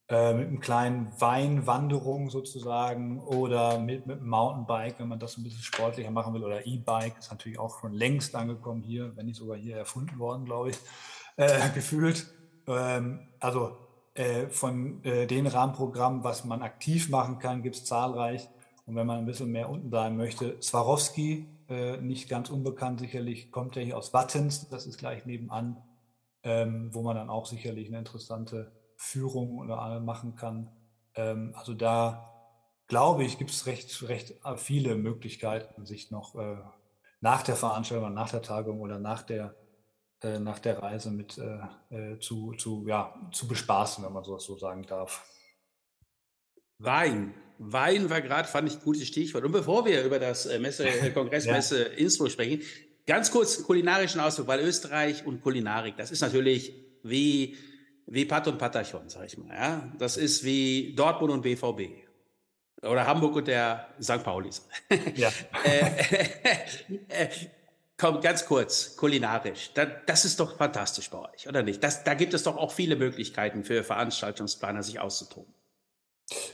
äh, 0.09 0.33
mit 0.33 0.49
einem 0.49 0.61
kleinen 0.61 1.21
Weinwanderung 1.21 2.31
sozusagen 2.31 3.21
oder 3.21 3.79
mit, 3.79 4.07
mit 4.07 4.21
einem 4.21 4.29
Mountainbike, 4.29 5.01
wenn 5.01 5.09
man 5.09 5.19
das 5.19 5.37
ein 5.37 5.45
bisschen 5.45 5.63
sportlicher 5.63 6.11
machen 6.11 6.33
will, 6.33 6.45
oder 6.45 6.67
E-Bike, 6.67 7.19
ist 7.19 7.31
natürlich 7.31 7.59
auch 7.59 7.79
schon 7.81 7.93
längst 7.93 8.35
angekommen 8.35 8.83
hier, 8.83 9.15
wenn 9.17 9.27
nicht 9.27 9.37
sogar 9.37 9.59
hier 9.59 9.77
erfunden 9.77 10.19
worden, 10.19 10.47
glaube 10.47 10.71
ich, 10.71 10.79
äh, 11.37 11.69
gefühlt. 11.75 12.27
Ähm, 12.67 13.29
also 13.41 13.88
von 14.49 15.05
äh, 15.05 15.27
den 15.27 15.47
Rahmenprogrammen, 15.47 16.25
was 16.25 16.45
man 16.45 16.63
aktiv 16.63 17.09
machen 17.09 17.39
kann, 17.39 17.63
gibt 17.63 17.77
es 17.77 17.85
zahlreich. 17.85 18.49
Und 18.87 18.97
wenn 18.97 19.07
man 19.07 19.19
ein 19.19 19.27
bisschen 19.27 19.51
mehr 19.51 19.69
unten 19.69 19.91
bleiben 19.91 20.17
möchte, 20.17 20.61
Swarovski, 20.61 21.47
äh, 21.69 21.99
nicht 21.99 22.29
ganz 22.29 22.51
unbekannt 22.51 23.01
sicherlich, 23.01 23.53
kommt 23.53 23.77
ja 23.77 23.83
hier 23.83 23.97
aus 23.97 24.15
Wattens, 24.15 24.69
das 24.69 24.87
ist 24.87 24.99
gleich 24.99 25.27
nebenan, 25.27 25.77
ähm, 26.43 26.89
wo 26.93 27.03
man 27.03 27.15
dann 27.15 27.31
auch 27.31 27.47
sicherlich 27.47 27.89
eine 27.89 27.99
interessante 27.99 28.73
Führung 28.97 29.59
oder 29.59 30.01
machen 30.01 30.35
kann. 30.35 30.71
Ähm, 31.15 31.53
also 31.55 31.75
da 31.75 32.33
glaube 32.87 33.25
ich, 33.25 33.39
gibt 33.39 33.51
es 33.51 33.67
recht, 33.67 34.09
recht 34.09 34.35
viele 34.57 34.97
Möglichkeiten, 34.97 35.85
sich 35.85 36.11
noch 36.11 36.35
äh, 36.35 36.57
nach 37.21 37.43
der 37.43 37.57
Veranstaltung, 37.57 38.15
nach 38.15 38.31
der 38.31 38.43
Tagung 38.43 38.81
oder 38.81 38.99
nach 38.99 39.23
der 39.23 39.55
äh, 40.23 40.39
nach 40.39 40.59
der 40.59 40.83
Reise 40.83 41.11
mit 41.11 41.39
äh, 41.39 42.19
zu, 42.19 42.53
zu, 42.55 42.85
ja, 42.87 43.15
zu 43.33 43.47
bespaßen, 43.47 44.05
wenn 44.05 44.13
man 44.13 44.25
sowas 44.25 44.45
so 44.45 44.59
sagen 44.59 44.85
darf. 44.85 45.25
Wein. 46.79 47.35
Wein 47.59 48.09
war 48.09 48.21
gerade, 48.21 48.49
fand 48.49 48.69
ich, 48.69 48.77
ein 48.77 48.83
gutes 48.83 49.07
Stichwort. 49.07 49.45
Und 49.45 49.53
bevor 49.53 49.85
wir 49.85 50.05
über 50.05 50.19
das 50.19 50.47
Messe, 50.59 50.87
Kongressmesse 51.15 51.91
ja. 51.91 51.95
Innsbruck 51.95 52.31
sprechen, 52.31 52.63
ganz 53.07 53.31
kurz 53.31 53.63
kulinarischen 53.63 54.21
Ausdruck, 54.21 54.47
weil 54.49 54.61
Österreich 54.61 55.27
und 55.27 55.41
Kulinarik, 55.41 55.97
das 55.97 56.11
ist 56.11 56.21
natürlich 56.21 56.73
wie, 57.03 57.57
wie 58.07 58.25
Pat 58.25 58.47
und 58.49 58.59
Patachon, 58.59 59.09
sag 59.09 59.27
ich 59.27 59.39
mal. 59.39 59.55
Ja? 59.55 59.93
Das 59.99 60.17
ist 60.17 60.45
wie 60.45 60.95
Dortmund 60.95 61.33
und 61.33 61.43
BVB. 61.43 62.07
Oder 62.83 63.07
Hamburg 63.07 63.35
und 63.37 63.49
der 63.49 63.89
St. 64.01 64.23
Paulis. 64.23 64.67
Ja. 65.17 65.33
äh, 65.65 67.29
komm, 67.99 68.21
ganz 68.21 68.47
kurz, 68.47 68.97
kulinarisch. 68.97 69.73
Da, 69.75 69.85
das 69.85 70.25
ist 70.25 70.41
doch 70.41 70.57
fantastisch 70.57 71.11
bei 71.11 71.19
euch, 71.19 71.49
oder 71.49 71.63
nicht? 71.63 71.83
Das, 71.83 72.05
da 72.05 72.15
gibt 72.15 72.33
es 72.33 72.45
doch 72.45 72.57
auch 72.57 72.73
viele 72.73 72.97
Möglichkeiten 72.97 73.65
für 73.65 73.85
Veranstaltungsplaner, 73.85 74.83
sich 74.83 75.01
auszutoben. 75.01 75.53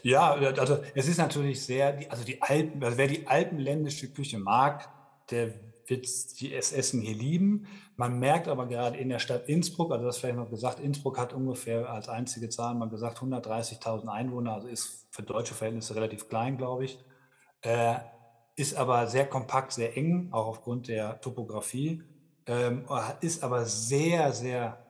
Ja, 0.02 0.32
also 0.32 0.82
es 0.94 1.08
ist 1.08 1.18
natürlich 1.18 1.64
sehr, 1.64 1.98
also 2.08 2.24
die 2.24 2.40
Alpen, 2.42 2.82
also 2.82 2.96
wer 2.96 3.08
die 3.08 3.26
alpenländische 3.26 4.08
Küche 4.08 4.38
mag, 4.38 4.88
der 5.30 5.52
wird 5.86 6.06
die 6.40 6.54
Essen 6.54 7.00
hier 7.00 7.14
lieben. 7.14 7.66
Man 7.96 8.18
merkt 8.18 8.48
aber 8.48 8.66
gerade 8.66 8.96
in 8.96 9.08
der 9.08 9.18
Stadt 9.18 9.48
Innsbruck, 9.48 9.92
also 9.92 10.06
das 10.06 10.18
vielleicht 10.18 10.36
noch 10.36 10.50
gesagt, 10.50 10.80
Innsbruck 10.80 11.18
hat 11.18 11.32
ungefähr 11.32 11.90
als 11.90 12.08
einzige 12.08 12.48
Zahl 12.48 12.74
mal 12.74 12.88
gesagt 12.88 13.18
130.000 13.18 14.08
Einwohner, 14.08 14.54
also 14.54 14.68
ist 14.68 15.06
für 15.10 15.22
deutsche 15.22 15.54
Verhältnisse 15.54 15.94
relativ 15.94 16.28
klein, 16.28 16.56
glaube 16.56 16.86
ich. 16.86 16.98
Äh, 17.60 17.96
ist 18.56 18.74
aber 18.74 19.06
sehr 19.06 19.26
kompakt, 19.26 19.72
sehr 19.72 19.96
eng, 19.96 20.28
auch 20.30 20.46
aufgrund 20.46 20.88
der 20.88 21.20
Topografie. 21.20 22.02
Ähm, 22.46 22.84
ist 23.20 23.42
aber 23.42 23.64
sehr, 23.64 24.32
sehr 24.32 24.84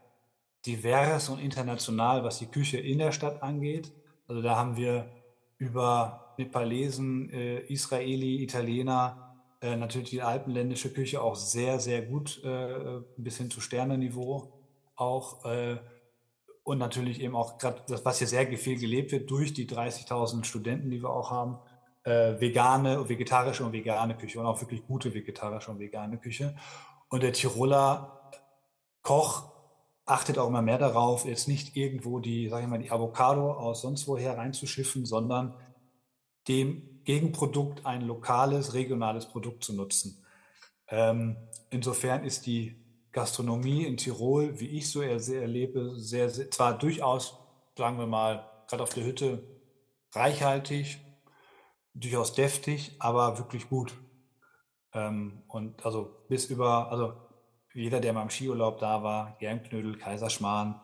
divers 0.66 1.28
und 1.28 1.40
international, 1.40 2.24
was 2.24 2.38
die 2.38 2.46
Küche 2.46 2.78
in 2.78 2.98
der 2.98 3.12
Stadt 3.12 3.42
angeht. 3.42 3.92
Also 4.26 4.42
da 4.42 4.56
haben 4.56 4.76
wir 4.76 5.10
über 5.58 6.34
Nepalesen, 6.38 7.30
äh, 7.30 7.60
Israeli, 7.60 8.42
Italiener, 8.42 9.24
äh, 9.60 9.76
natürlich 9.76 10.10
die 10.10 10.22
alpenländische 10.22 10.92
Küche 10.92 11.22
auch 11.22 11.36
sehr, 11.36 11.78
sehr 11.80 12.02
gut, 12.02 12.42
äh, 12.44 13.00
bis 13.16 13.38
hin 13.38 13.50
zu 13.50 13.60
Sternenniveau 13.60 14.52
auch. 14.96 15.44
Äh, 15.44 15.78
und 16.64 16.78
natürlich 16.78 17.20
eben 17.20 17.36
auch 17.36 17.58
gerade 17.58 17.82
das, 17.88 18.04
was 18.04 18.18
hier 18.18 18.26
sehr 18.26 18.46
viel 18.56 18.78
gelebt 18.78 19.12
wird 19.12 19.30
durch 19.30 19.52
die 19.52 19.66
30.000 19.66 20.44
Studenten, 20.44 20.90
die 20.90 21.02
wir 21.02 21.10
auch 21.10 21.30
haben, 21.30 21.58
äh, 22.04 22.40
vegane, 22.40 23.08
vegetarische 23.08 23.64
und 23.64 23.72
vegane 23.72 24.16
Küche 24.16 24.38
und 24.38 24.46
auch 24.46 24.60
wirklich 24.60 24.86
gute 24.86 25.12
vegetarische 25.12 25.70
und 25.70 25.78
vegane 25.78 26.18
Küche. 26.18 26.56
Und 27.08 27.22
der 27.22 27.32
Tiroler 27.32 28.30
Koch 29.02 29.52
achtet 30.06 30.38
auch 30.38 30.48
immer 30.48 30.62
mehr 30.62 30.78
darauf, 30.78 31.24
jetzt 31.24 31.48
nicht 31.48 31.76
irgendwo 31.76 32.18
die, 32.18 32.48
sage 32.48 32.64
ich 32.64 32.68
mal, 32.68 32.78
die 32.78 32.90
Avocado 32.90 33.52
aus 33.52 33.82
sonst 33.82 34.06
woher 34.06 34.36
reinzuschiffen, 34.36 35.06
sondern 35.06 35.54
dem 36.48 37.00
Gegenprodukt 37.04 37.86
ein 37.86 38.02
lokales, 38.02 38.74
regionales 38.74 39.26
Produkt 39.26 39.64
zu 39.64 39.74
nutzen. 39.74 40.24
Ähm, 40.88 41.36
insofern 41.70 42.24
ist 42.24 42.46
die 42.46 42.76
Gastronomie 43.12 43.84
in 43.84 43.96
Tirol, 43.96 44.58
wie 44.60 44.76
ich 44.76 44.90
so 44.90 45.00
erlebe, 45.00 45.94
sehr, 45.96 46.28
sehr, 46.28 46.50
zwar 46.50 46.76
durchaus, 46.76 47.38
sagen 47.76 47.98
wir 47.98 48.06
mal, 48.06 48.50
gerade 48.68 48.82
auf 48.82 48.92
der 48.92 49.04
Hütte 49.04 49.42
reichhaltig, 50.12 50.98
durchaus 51.94 52.34
deftig, 52.34 52.96
aber 52.98 53.38
wirklich 53.38 53.68
gut. 53.68 53.94
Ähm, 54.92 55.42
und 55.48 55.84
also 55.84 56.24
bis 56.28 56.46
über, 56.46 56.90
also 56.90 57.14
jeder, 57.72 58.00
der 58.00 58.12
mal 58.12 58.22
im 58.22 58.30
Skiurlaub 58.30 58.78
da 58.78 59.02
war, 59.02 59.36
Germknödel, 59.38 59.96
Kaiserschmarrn, 59.96 60.80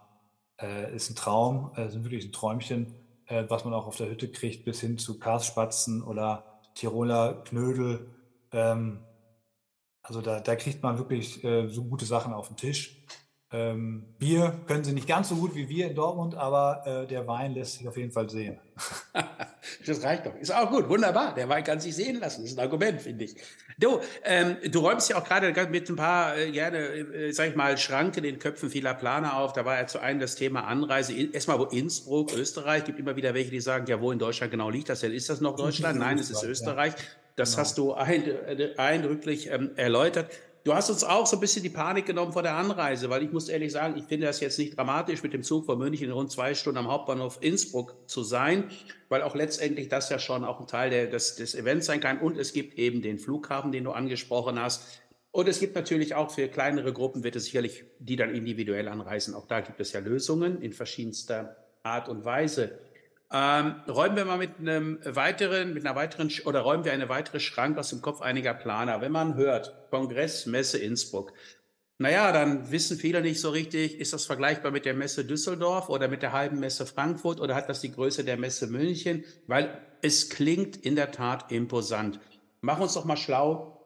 äh, 0.60 0.94
ist 0.94 1.10
ein 1.10 1.16
Traum, 1.16 1.72
äh, 1.76 1.88
sind 1.88 2.04
wirklich 2.04 2.24
ein 2.24 2.32
Träumchen, 2.32 2.94
äh, 3.26 3.44
was 3.48 3.64
man 3.64 3.74
auch 3.74 3.86
auf 3.86 3.96
der 3.96 4.10
Hütte 4.10 4.30
kriegt, 4.30 4.64
bis 4.64 4.80
hin 4.80 4.98
zu 4.98 5.18
Karsspatzen 5.18 6.02
oder 6.02 6.60
Tiroler 6.74 7.44
Knödel. 7.44 8.10
Ähm, 8.52 9.04
also 10.02 10.20
da, 10.20 10.40
da, 10.40 10.56
kriegt 10.56 10.82
man 10.82 10.98
wirklich 10.98 11.44
äh, 11.44 11.68
so 11.68 11.84
gute 11.84 12.04
Sachen 12.04 12.32
auf 12.32 12.48
den 12.48 12.56
Tisch. 12.56 12.99
Ähm, 13.52 14.04
Bier 14.20 14.60
können 14.68 14.84
sie 14.84 14.92
nicht 14.92 15.08
ganz 15.08 15.28
so 15.28 15.34
gut 15.34 15.56
wie 15.56 15.68
wir 15.68 15.88
in 15.88 15.96
Dortmund, 15.96 16.36
aber 16.36 16.84
äh, 16.86 17.06
der 17.08 17.26
Wein 17.26 17.52
lässt 17.52 17.78
sich 17.78 17.88
auf 17.88 17.96
jeden 17.96 18.12
Fall 18.12 18.30
sehen. 18.30 18.60
das 19.86 20.04
reicht 20.04 20.26
doch. 20.26 20.36
Ist 20.36 20.54
auch 20.54 20.70
gut, 20.70 20.88
wunderbar. 20.88 21.34
Der 21.34 21.48
Wein 21.48 21.64
kann 21.64 21.80
sich 21.80 21.96
sehen 21.96 22.20
lassen. 22.20 22.42
Das 22.42 22.52
ist 22.52 22.58
ein 22.58 22.62
Argument, 22.62 23.02
finde 23.02 23.24
ich. 23.24 23.34
Du, 23.76 23.98
ähm, 24.22 24.56
du 24.70 24.78
räumst 24.78 25.10
ja 25.10 25.18
auch 25.18 25.24
gerade 25.24 25.52
mit 25.68 25.90
ein 25.90 25.96
paar, 25.96 26.38
äh, 26.38 26.52
gerne, 26.52 26.78
äh, 26.78 27.32
sag 27.32 27.48
ich 27.48 27.56
mal, 27.56 27.76
Schranken 27.76 28.22
in 28.22 28.34
den 28.34 28.38
Köpfen 28.38 28.70
vieler 28.70 28.94
Planer 28.94 29.36
auf. 29.36 29.52
Da 29.52 29.64
war 29.64 29.76
ja 29.76 29.86
zu 29.88 29.98
einem 29.98 30.20
das 30.20 30.36
Thema 30.36 30.68
Anreise. 30.68 31.12
Erstmal, 31.12 31.58
wo 31.58 31.64
Innsbruck, 31.64 32.32
Österreich, 32.32 32.84
gibt 32.84 33.00
immer 33.00 33.16
wieder 33.16 33.34
welche, 33.34 33.50
die 33.50 33.60
sagen, 33.60 33.86
ja, 33.88 34.00
wo 34.00 34.12
in 34.12 34.20
Deutschland 34.20 34.52
genau 34.52 34.70
liegt 34.70 34.90
das 34.90 35.00
denn? 35.00 35.12
Ist 35.12 35.28
das 35.28 35.40
noch 35.40 35.56
Deutschland? 35.56 35.98
Nein, 35.98 36.18
es 36.18 36.30
ist 36.30 36.44
Österreich. 36.44 36.94
Das 37.34 37.50
genau. 37.50 37.60
hast 37.62 37.78
du 37.78 37.92
äh, 37.94 38.76
eindrücklich 38.76 39.50
ähm, 39.50 39.70
erläutert. 39.74 40.30
Du 40.62 40.74
hast 40.74 40.90
uns 40.90 41.04
auch 41.04 41.26
so 41.26 41.38
ein 41.38 41.40
bisschen 41.40 41.62
die 41.62 41.70
Panik 41.70 42.04
genommen 42.04 42.34
vor 42.34 42.42
der 42.42 42.54
Anreise, 42.54 43.08
weil 43.08 43.22
ich 43.22 43.32
muss 43.32 43.48
ehrlich 43.48 43.72
sagen, 43.72 43.96
ich 43.96 44.04
finde 44.04 44.26
das 44.26 44.40
jetzt 44.40 44.58
nicht 44.58 44.76
dramatisch, 44.76 45.22
mit 45.22 45.32
dem 45.32 45.42
Zug 45.42 45.64
von 45.64 45.78
München 45.78 46.08
in 46.08 46.12
rund 46.12 46.30
zwei 46.30 46.54
Stunden 46.54 46.76
am 46.76 46.88
Hauptbahnhof 46.88 47.38
Innsbruck 47.40 47.96
zu 48.06 48.22
sein, 48.22 48.70
weil 49.08 49.22
auch 49.22 49.34
letztendlich 49.34 49.88
das 49.88 50.10
ja 50.10 50.18
schon 50.18 50.44
auch 50.44 50.60
ein 50.60 50.66
Teil 50.66 50.90
der, 50.90 51.06
des, 51.06 51.36
des 51.36 51.54
Events 51.54 51.86
sein 51.86 52.00
kann. 52.00 52.18
Und 52.18 52.36
es 52.36 52.52
gibt 52.52 52.78
eben 52.78 53.00
den 53.00 53.18
Flughafen, 53.18 53.72
den 53.72 53.84
du 53.84 53.92
angesprochen 53.92 54.60
hast. 54.60 55.00
Und 55.30 55.48
es 55.48 55.60
gibt 55.60 55.76
natürlich 55.76 56.14
auch 56.14 56.30
für 56.30 56.48
kleinere 56.48 56.92
Gruppen, 56.92 57.24
wird 57.24 57.36
es 57.36 57.46
sicherlich, 57.46 57.84
die 57.98 58.16
dann 58.16 58.34
individuell 58.34 58.88
anreisen. 58.88 59.34
Auch 59.34 59.46
da 59.46 59.60
gibt 59.60 59.80
es 59.80 59.92
ja 59.92 60.00
Lösungen 60.00 60.60
in 60.60 60.74
verschiedenster 60.74 61.56
Art 61.82 62.10
und 62.10 62.26
Weise. 62.26 62.78
Ähm, 63.32 63.76
räumen 63.86 64.16
wir 64.16 64.24
mal 64.24 64.38
mit 64.38 64.58
einem 64.58 64.98
weiteren, 65.04 65.72
mit 65.72 65.86
einer 65.86 65.94
weiteren, 65.94 66.32
oder 66.44 66.60
räumen 66.60 66.84
wir 66.84 66.92
eine 66.92 67.08
weitere 67.08 67.38
Schrank 67.38 67.78
aus 67.78 67.90
dem 67.90 68.02
Kopf 68.02 68.20
einiger 68.20 68.54
Planer. 68.54 69.00
Wenn 69.00 69.12
man 69.12 69.36
hört, 69.36 69.72
Kongress, 69.90 70.46
Messe 70.46 70.78
Innsbruck, 70.78 71.32
naja, 71.98 72.32
dann 72.32 72.72
wissen 72.72 72.96
viele 72.96 73.20
nicht 73.20 73.40
so 73.40 73.50
richtig, 73.50 74.00
ist 74.00 74.14
das 74.14 74.24
vergleichbar 74.24 74.72
mit 74.72 74.84
der 74.84 74.94
Messe 74.94 75.24
Düsseldorf 75.24 75.90
oder 75.90 76.08
mit 76.08 76.22
der 76.22 76.32
halben 76.32 76.58
Messe 76.58 76.86
Frankfurt 76.86 77.40
oder 77.40 77.54
hat 77.54 77.68
das 77.68 77.82
die 77.82 77.92
Größe 77.92 78.24
der 78.24 78.38
Messe 78.38 78.66
München? 78.66 79.24
Weil 79.46 79.78
es 80.00 80.30
klingt 80.30 80.78
in 80.78 80.96
der 80.96 81.12
Tat 81.12 81.52
imposant. 81.52 82.18
Mach 82.62 82.80
uns 82.80 82.94
doch 82.94 83.04
mal 83.04 83.18
schlau, 83.18 83.84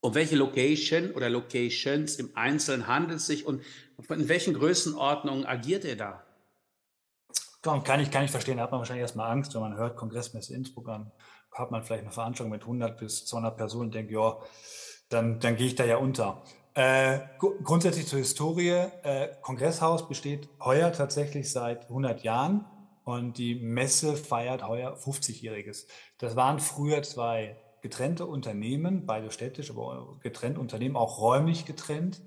um 0.00 0.14
welche 0.14 0.36
Location 0.36 1.10
oder 1.10 1.28
Locations 1.28 2.14
im 2.16 2.30
Einzelnen 2.36 2.86
handelt 2.86 3.18
es 3.18 3.26
sich 3.26 3.44
und 3.44 3.60
in 4.08 4.28
welchen 4.28 4.54
Größenordnungen 4.54 5.44
agiert 5.44 5.84
ihr 5.84 5.96
da? 5.96 6.24
Kann 7.62 8.00
ich, 8.00 8.10
kann 8.10 8.24
ich 8.24 8.30
verstehen, 8.30 8.58
da 8.58 8.62
hat 8.62 8.70
man 8.70 8.80
wahrscheinlich 8.80 9.02
erstmal 9.02 9.30
Angst, 9.30 9.54
wenn 9.54 9.60
man 9.60 9.76
hört, 9.76 9.96
Kongressmesse 9.96 10.54
Innsbruck 10.54 10.88
an, 10.88 11.10
hat 11.52 11.70
man 11.70 11.82
vielleicht 11.82 12.04
eine 12.04 12.12
Veranstaltung 12.12 12.52
mit 12.52 12.62
100 12.62 12.98
bis 12.98 13.26
200 13.26 13.56
Personen 13.56 13.86
und 13.86 13.94
denkt, 13.94 14.12
ja, 14.12 14.36
dann, 15.08 15.40
dann 15.40 15.56
gehe 15.56 15.66
ich 15.66 15.74
da 15.74 15.84
ja 15.84 15.96
unter. 15.96 16.42
Äh, 16.74 17.18
grundsätzlich 17.38 18.06
zur 18.06 18.20
Historie, 18.20 18.86
äh, 19.02 19.30
Kongresshaus 19.42 20.06
besteht 20.06 20.48
heuer 20.60 20.92
tatsächlich 20.92 21.50
seit 21.50 21.88
100 21.88 22.22
Jahren 22.22 22.64
und 23.02 23.38
die 23.38 23.56
Messe 23.56 24.16
feiert 24.16 24.68
heuer 24.68 24.96
50-jähriges. 24.96 25.88
Das 26.18 26.36
waren 26.36 26.60
früher 26.60 27.02
zwei 27.02 27.56
getrennte 27.80 28.26
Unternehmen, 28.26 29.06
beide 29.06 29.32
städtisch, 29.32 29.70
aber 29.70 30.18
getrennt 30.20 30.58
Unternehmen, 30.58 30.94
auch 30.94 31.20
räumlich 31.20 31.64
getrennt 31.64 32.22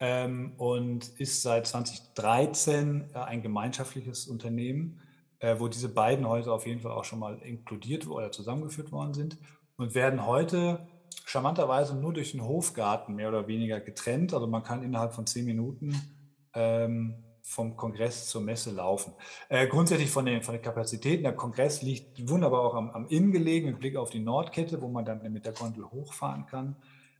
ähm, 0.00 0.54
und 0.56 1.08
ist 1.20 1.42
seit 1.42 1.66
2013 1.66 3.10
äh, 3.14 3.18
ein 3.18 3.42
gemeinschaftliches 3.42 4.26
Unternehmen, 4.26 5.00
äh, 5.38 5.56
wo 5.58 5.68
diese 5.68 5.88
beiden 5.88 6.28
Häuser 6.28 6.52
auf 6.52 6.66
jeden 6.66 6.80
Fall 6.80 6.92
auch 6.92 7.04
schon 7.04 7.18
mal 7.18 7.38
inkludiert 7.38 8.06
oder 8.06 8.32
zusammengeführt 8.32 8.92
worden 8.92 9.14
sind 9.14 9.38
und 9.76 9.94
werden 9.94 10.26
heute 10.26 10.86
charmanterweise 11.24 11.96
nur 11.96 12.12
durch 12.12 12.32
den 12.32 12.44
Hofgarten 12.44 13.14
mehr 13.14 13.28
oder 13.28 13.46
weniger 13.46 13.80
getrennt. 13.80 14.34
Also 14.34 14.46
man 14.46 14.62
kann 14.62 14.82
innerhalb 14.82 15.14
von 15.14 15.26
zehn 15.26 15.44
Minuten 15.44 15.94
ähm, 16.54 17.24
vom 17.42 17.76
Kongress 17.76 18.28
zur 18.28 18.40
Messe 18.40 18.72
laufen. 18.72 19.12
Äh, 19.48 19.66
grundsätzlich 19.66 20.10
von 20.10 20.24
den, 20.24 20.42
von 20.42 20.54
den 20.54 20.62
Kapazitäten, 20.62 21.24
der 21.24 21.36
Kongress 21.36 21.82
liegt 21.82 22.28
wunderbar 22.28 22.62
auch 22.62 22.74
am, 22.74 22.90
am 22.90 23.06
Inn 23.08 23.32
gelegen, 23.32 23.66
mit 23.66 23.80
Blick 23.80 23.96
auf 23.96 24.10
die 24.10 24.20
Nordkette, 24.20 24.80
wo 24.80 24.88
man 24.88 25.04
dann 25.04 25.20
mit 25.30 25.44
der 25.44 25.52
Gondel 25.52 25.84
hochfahren 25.84 26.46
kann. 26.46 26.76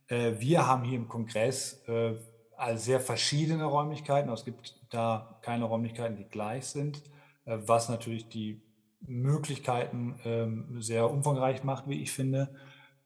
Äh, 0.08 0.32
wir 0.38 0.66
haben 0.66 0.84
hier 0.84 0.96
im 0.96 1.08
Kongress 1.08 1.82
äh, 1.86 2.14
also 2.56 2.82
sehr 2.82 3.00
verschiedene 3.00 3.64
Räumlichkeiten. 3.64 4.30
Es 4.30 4.44
gibt 4.44 4.76
da 4.90 5.38
keine 5.42 5.64
Räumlichkeiten, 5.64 6.16
die 6.16 6.24
gleich 6.24 6.66
sind, 6.66 7.02
äh, 7.44 7.58
was 7.66 7.88
natürlich 7.88 8.28
die 8.28 8.60
Möglichkeiten 9.00 10.18
ähm, 10.24 10.80
sehr 10.80 11.10
umfangreich 11.10 11.64
macht, 11.64 11.88
wie 11.88 12.02
ich 12.02 12.12
finde. 12.12 12.54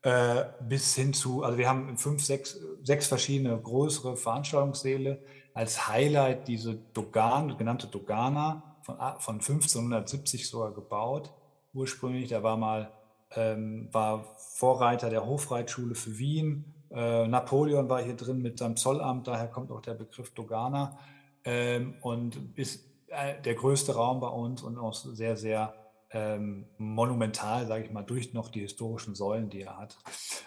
Äh, 0.02 0.44
bis 0.60 0.94
hin 0.94 1.12
zu, 1.12 1.42
also 1.42 1.58
wir 1.58 1.68
haben 1.68 1.96
fünf, 1.98 2.24
sechs, 2.24 2.60
sechs 2.84 3.08
verschiedene 3.08 3.58
größere 3.58 4.16
Veranstaltungssäle. 4.16 5.20
Als 5.54 5.88
Highlight 5.88 6.46
diese 6.46 6.76
Dogan, 6.94 7.58
genannte 7.58 7.88
Dogana 7.88 8.76
von, 8.82 8.96
von 9.18 9.34
1570 9.36 10.48
sogar 10.48 10.72
gebaut, 10.72 11.32
ursprünglich. 11.74 12.28
Da 12.28 12.44
war 12.44 12.56
mal, 12.56 12.92
ähm, 13.34 13.88
war 13.92 14.36
Vorreiter 14.36 15.10
der 15.10 15.26
Hofreitschule 15.26 15.96
für 15.96 16.16
Wien, 16.18 16.74
äh, 16.90 17.26
Napoleon 17.26 17.88
war 17.88 18.02
hier 18.02 18.16
drin 18.16 18.40
mit 18.40 18.58
seinem 18.58 18.76
Zollamt, 18.76 19.26
daher 19.26 19.48
kommt 19.48 19.70
auch 19.70 19.80
der 19.80 19.94
Begriff 19.94 20.30
Dogana 20.34 20.98
ähm, 21.44 21.96
und 22.00 22.38
ist 22.56 22.84
äh, 23.08 23.40
der 23.42 23.54
größte 23.54 23.94
Raum 23.94 24.20
bei 24.20 24.28
uns 24.28 24.62
und 24.62 24.78
auch 24.78 24.94
sehr, 24.94 25.36
sehr 25.36 25.74
ähm, 26.10 26.66
monumental, 26.78 27.66
sage 27.66 27.84
ich 27.84 27.90
mal, 27.90 28.02
durch 28.02 28.32
noch 28.32 28.48
die 28.48 28.60
historischen 28.60 29.14
Säulen, 29.14 29.50
die 29.50 29.62
er 29.62 29.76
hat. 29.76 29.98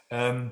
Ähm, 0.09 0.51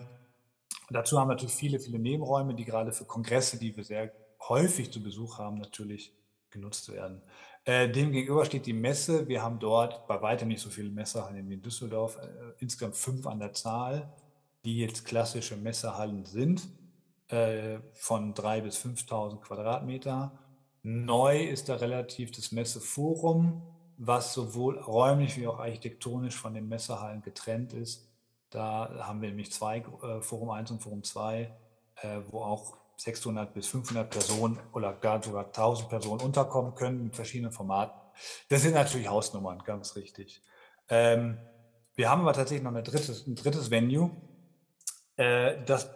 dazu 0.89 1.19
haben 1.19 1.27
wir 1.27 1.33
natürlich 1.33 1.55
viele, 1.55 1.79
viele 1.79 1.99
Nebenräume, 1.99 2.53
die 2.53 2.65
gerade 2.65 2.91
für 2.91 3.05
Kongresse, 3.05 3.57
die 3.57 3.75
wir 3.75 3.83
sehr 3.83 4.11
häufig 4.47 4.91
zu 4.91 5.01
Besuch 5.01 5.37
haben, 5.39 5.57
natürlich 5.57 6.13
genutzt 6.51 6.91
werden. 6.91 7.21
Äh, 7.65 7.89
Demgegenüber 7.89 8.45
steht 8.45 8.65
die 8.65 8.73
Messe. 8.73 9.27
Wir 9.27 9.43
haben 9.43 9.59
dort 9.59 10.07
bei 10.07 10.21
weitem 10.21 10.47
nicht 10.47 10.61
so 10.61 10.69
viele 10.69 10.89
Messehallen 10.89 11.49
wie 11.49 11.55
in 11.55 11.61
Düsseldorf, 11.61 12.17
äh, 12.17 12.53
insgesamt 12.59 12.95
fünf 12.95 13.27
an 13.27 13.39
der 13.39 13.53
Zahl, 13.53 14.11
die 14.65 14.79
jetzt 14.79 15.05
klassische 15.05 15.55
Messehallen 15.55 16.25
sind, 16.25 16.67
äh, 17.29 17.79
von 17.93 18.33
3.000 18.33 18.61
bis 18.61 18.77
5.000 18.77 19.41
Quadratmeter. 19.41 20.37
Neu 20.83 21.43
ist 21.43 21.69
da 21.69 21.75
relativ 21.75 22.31
das 22.31 22.51
Messeforum, 22.51 23.61
was 23.97 24.33
sowohl 24.33 24.79
räumlich 24.79 25.37
wie 25.37 25.47
auch 25.47 25.59
architektonisch 25.59 26.35
von 26.35 26.53
den 26.53 26.67
Messehallen 26.67 27.21
getrennt 27.21 27.73
ist. 27.73 28.09
Da 28.49 28.89
haben 29.01 29.21
wir 29.21 29.29
nämlich 29.29 29.51
zwei, 29.51 29.79
äh, 29.79 30.21
Forum 30.21 30.49
1 30.49 30.71
und 30.71 30.81
Forum 30.81 31.03
2, 31.03 31.51
äh, 32.01 32.19
wo 32.29 32.41
auch 32.41 32.77
600 32.97 33.53
bis 33.53 33.67
500 33.67 34.09
Personen 34.09 34.59
oder 34.73 34.93
gar 34.93 35.21
sogar 35.21 35.51
1000 35.51 35.89
Personen 35.89 36.21
unterkommen 36.21 36.75
können 36.75 37.03
mit 37.03 37.15
verschiedenen 37.15 37.51
Formaten. 37.51 37.99
Das 38.49 38.61
sind 38.61 38.73
natürlich 38.73 39.07
Hausnummern, 39.07 39.59
ganz 39.63 39.95
richtig. 39.95 40.41
Ähm, 40.89 41.37
wir 41.95 42.09
haben 42.09 42.21
aber 42.21 42.33
tatsächlich 42.33 42.63
noch 42.63 42.73
drittes, 42.81 43.27
ein 43.27 43.35
drittes 43.35 43.69
Venue, 43.69 44.11
äh, 45.19 45.63
das 45.65 45.89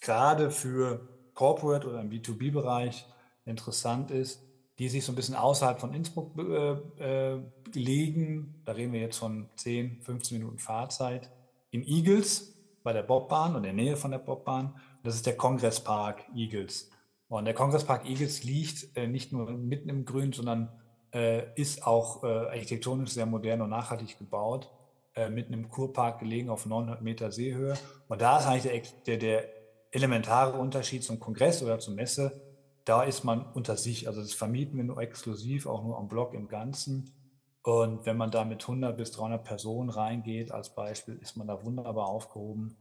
gerade 0.00 0.50
für 0.50 1.08
Corporate 1.34 1.86
oder 1.86 2.00
im 2.00 2.10
B2B-Bereich 2.10 3.06
interessant 3.44 4.10
ist, 4.10 4.42
die 4.78 4.88
sich 4.88 5.04
so 5.04 5.12
ein 5.12 5.16
bisschen 5.16 5.34
außerhalb 5.34 5.78
von 5.78 5.94
Innsbruck 5.94 6.36
äh, 6.38 7.32
äh, 7.32 7.40
liegen. 7.74 8.62
Da 8.64 8.72
reden 8.72 8.92
wir 8.92 9.00
jetzt 9.00 9.18
von 9.18 9.48
10, 9.56 10.02
15 10.02 10.38
Minuten 10.38 10.58
Fahrzeit. 10.58 11.30
In 11.70 11.86
Eagles 11.86 12.54
bei 12.82 12.92
der 12.92 13.02
Bobbahn 13.02 13.52
und 13.54 13.64
in 13.64 13.76
der 13.76 13.84
Nähe 13.84 13.96
von 13.96 14.10
der 14.10 14.18
Bobbahn 14.18 14.74
das 15.04 15.16
ist 15.16 15.26
der 15.26 15.36
Kongresspark 15.36 16.24
Eagles. 16.34 16.90
Und 17.28 17.44
der 17.44 17.52
Kongresspark 17.52 18.08
Eagles 18.08 18.42
liegt 18.42 18.96
äh, 18.96 19.06
nicht 19.06 19.32
nur 19.32 19.50
mitten 19.50 19.90
im 19.90 20.06
Grün, 20.06 20.32
sondern 20.32 20.72
äh, 21.12 21.52
ist 21.60 21.86
auch 21.86 22.24
äh, 22.24 22.26
architektonisch 22.26 23.10
sehr 23.10 23.26
modern 23.26 23.60
und 23.60 23.70
nachhaltig 23.70 24.18
gebaut, 24.18 24.70
äh, 25.14 25.28
mitten 25.28 25.52
im 25.52 25.68
Kurpark 25.68 26.20
gelegen 26.20 26.50
auf 26.50 26.66
900 26.66 27.02
Meter 27.02 27.30
Seehöhe. 27.30 27.76
Und 28.08 28.20
da 28.20 28.38
ist 28.38 28.46
eigentlich 28.46 28.92
der, 29.04 29.16
der, 29.16 29.16
der 29.16 29.48
elementare 29.92 30.58
Unterschied 30.58 31.04
zum 31.04 31.20
Kongress 31.20 31.62
oder 31.62 31.78
zur 31.78 31.94
Messe. 31.94 32.42
Da 32.84 33.02
ist 33.04 33.24
man 33.24 33.44
unter 33.54 33.76
sich, 33.76 34.08
also 34.08 34.20
das 34.20 34.34
vermieten 34.34 34.76
wir 34.76 34.84
nur 34.84 34.98
exklusiv, 34.98 35.66
auch 35.66 35.82
nur 35.84 35.98
am 35.98 36.08
Block 36.08 36.34
im 36.34 36.48
Ganzen. 36.48 37.14
Und 37.62 38.04
wenn 38.04 38.16
man 38.16 38.30
da 38.30 38.44
mit 38.44 38.62
100 38.62 38.96
bis 38.96 39.12
300 39.12 39.42
Personen 39.42 39.88
reingeht, 39.88 40.52
als 40.52 40.74
Beispiel, 40.74 41.16
ist 41.16 41.36
man 41.36 41.46
da 41.46 41.64
wunderbar 41.64 42.08
aufgehoben. 42.08 42.76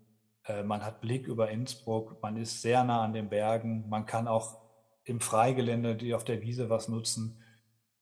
Äh, 0.45 0.63
man 0.63 0.83
hat 0.83 1.01
Blick 1.01 1.27
über 1.27 1.49
Innsbruck, 1.49 2.21
man 2.21 2.35
ist 2.35 2.61
sehr 2.61 2.83
nah 2.83 3.03
an 3.03 3.13
den 3.13 3.29
Bergen, 3.29 3.87
man 3.89 4.05
kann 4.05 4.27
auch 4.27 4.57
im 5.05 5.19
Freigelände, 5.19 5.95
die 5.95 6.13
auf 6.13 6.23
der 6.23 6.41
Wiese 6.41 6.69
was 6.69 6.87
nutzen. 6.89 7.41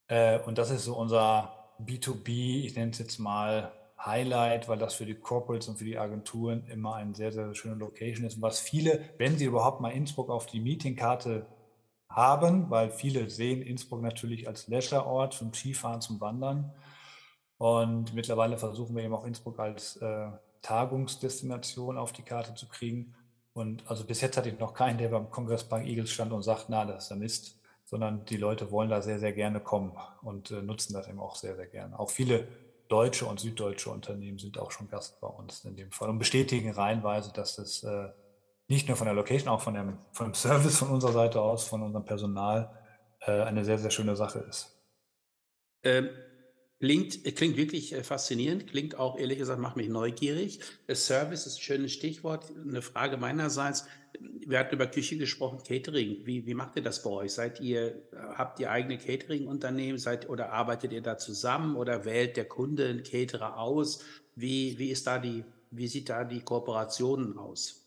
Äh, 0.07 0.39
und 0.39 0.57
das 0.57 0.71
ist 0.71 0.85
so 0.85 0.97
unser 0.97 1.75
B2B, 1.79 2.65
ich 2.65 2.75
nenne 2.75 2.91
es 2.91 2.99
jetzt 2.99 3.19
mal 3.19 3.71
Highlight, 4.05 4.67
weil 4.67 4.77
das 4.77 4.95
für 4.95 5.05
die 5.05 5.15
Corporates 5.15 5.67
und 5.67 5.77
für 5.77 5.85
die 5.85 5.97
Agenturen 5.97 6.65
immer 6.67 6.95
eine 6.95 7.13
sehr, 7.13 7.31
sehr 7.31 7.53
schöne 7.53 7.75
Location 7.75 8.25
ist. 8.25 8.35
Und 8.35 8.41
was 8.41 8.59
viele, 8.59 9.01
wenn 9.17 9.37
sie 9.37 9.45
überhaupt 9.45 9.81
mal 9.81 9.91
Innsbruck 9.91 10.29
auf 10.29 10.45
die 10.45 10.59
Meetingkarte 10.59 11.45
haben, 12.09 12.69
weil 12.69 12.91
viele 12.91 13.29
sehen 13.29 13.61
Innsbruck 13.61 14.01
natürlich 14.01 14.47
als 14.47 14.67
Leisureort 14.67 15.33
zum 15.33 15.53
Skifahren, 15.53 16.01
zum 16.01 16.19
Wandern. 16.19 16.73
Und 17.57 18.13
mittlerweile 18.13 18.57
versuchen 18.57 18.95
wir 18.95 19.03
eben 19.03 19.13
auch 19.13 19.25
Innsbruck 19.25 19.59
als 19.59 19.97
äh, 19.97 20.31
Tagungsdestination 20.61 21.97
auf 21.97 22.11
die 22.11 22.23
Karte 22.23 22.55
zu 22.55 22.67
kriegen. 22.67 23.13
Und 23.53 23.87
also 23.89 24.03
bis 24.05 24.21
jetzt 24.21 24.37
hatte 24.37 24.49
ich 24.49 24.59
noch 24.59 24.73
keinen, 24.73 24.97
der 24.97 25.09
beim 25.09 25.29
Kongressbank 25.29 25.85
Eagles 25.85 26.09
stand 26.09 26.31
und 26.31 26.41
sagt, 26.41 26.65
na, 26.69 26.85
das 26.85 27.05
ist 27.05 27.09
ja 27.11 27.15
Mist, 27.17 27.59
sondern 27.85 28.25
die 28.25 28.37
Leute 28.37 28.71
wollen 28.71 28.89
da 28.89 29.01
sehr, 29.01 29.19
sehr 29.19 29.33
gerne 29.33 29.59
kommen 29.59 29.91
und 30.21 30.51
äh, 30.51 30.61
nutzen 30.61 30.93
das 30.93 31.07
eben 31.07 31.19
auch 31.19 31.35
sehr, 31.35 31.55
sehr 31.55 31.67
gerne. 31.67 31.99
Auch 31.99 32.09
viele 32.09 32.47
deutsche 32.91 33.25
und 33.25 33.39
süddeutsche 33.39 33.89
Unternehmen 33.89 34.37
sind 34.37 34.59
auch 34.59 34.71
schon 34.71 34.89
Gast 34.89 35.19
bei 35.21 35.27
uns 35.27 35.63
in 35.63 35.75
dem 35.75 35.91
Fall 35.91 36.09
und 36.09 36.19
bestätigen 36.19 36.71
reihenweise, 36.71 37.31
dass 37.33 37.55
das 37.55 37.83
äh, 37.83 38.09
nicht 38.67 38.87
nur 38.87 38.97
von 38.97 39.05
der 39.05 39.13
Location, 39.13 39.49
auch 39.49 39.61
von 39.61 39.73
dem, 39.73 39.97
von 40.11 40.27
dem 40.27 40.33
Service 40.33 40.77
von 40.77 40.89
unserer 40.89 41.13
Seite 41.13 41.41
aus, 41.41 41.67
von 41.67 41.81
unserem 41.81 42.05
Personal 42.05 42.77
äh, 43.21 43.43
eine 43.43 43.63
sehr, 43.63 43.77
sehr 43.77 43.91
schöne 43.91 44.15
Sache 44.15 44.39
ist. 44.39 44.77
Ähm, 45.83 46.09
Klingt, 46.81 47.23
klingt 47.35 47.57
wirklich 47.57 47.93
äh, 47.93 48.03
faszinierend, 48.03 48.65
klingt 48.65 48.97
auch 48.97 49.15
ehrlich 49.15 49.37
gesagt, 49.37 49.61
macht 49.61 49.77
mich 49.77 49.87
neugierig. 49.87 50.61
Service 50.91 51.45
ist 51.45 51.57
ein 51.57 51.61
schönes 51.61 51.93
Stichwort. 51.93 52.51
Eine 52.59 52.81
Frage 52.81 53.17
meinerseits. 53.17 53.85
Wir 54.19 54.57
hatten 54.57 54.73
über 54.73 54.87
Küche 54.87 55.15
gesprochen, 55.15 55.59
Catering. 55.63 56.25
Wie, 56.25 56.47
wie 56.47 56.55
macht 56.55 56.75
ihr 56.77 56.81
das 56.81 57.03
bei 57.03 57.11
euch? 57.11 57.33
Seid 57.33 57.59
ihr, 57.59 58.01
habt 58.33 58.59
ihr 58.59 58.71
eigene 58.71 58.97
Catering-Unternehmen? 58.97 59.99
Seid, 59.99 60.27
oder 60.27 60.53
arbeitet 60.53 60.91
ihr 60.91 61.03
da 61.03 61.19
zusammen 61.19 61.75
oder 61.75 62.03
wählt 62.03 62.35
der 62.35 62.45
Kunde 62.45 62.87
einen 62.87 63.03
Caterer 63.03 63.59
aus? 63.59 64.03
Wie, 64.35 64.79
wie 64.79 64.89
ist 64.89 65.05
da 65.05 65.19
die, 65.19 65.45
wie 65.69 65.87
sieht 65.87 66.09
da 66.09 66.23
die 66.23 66.41
Kooperation 66.41 67.37
aus? 67.37 67.85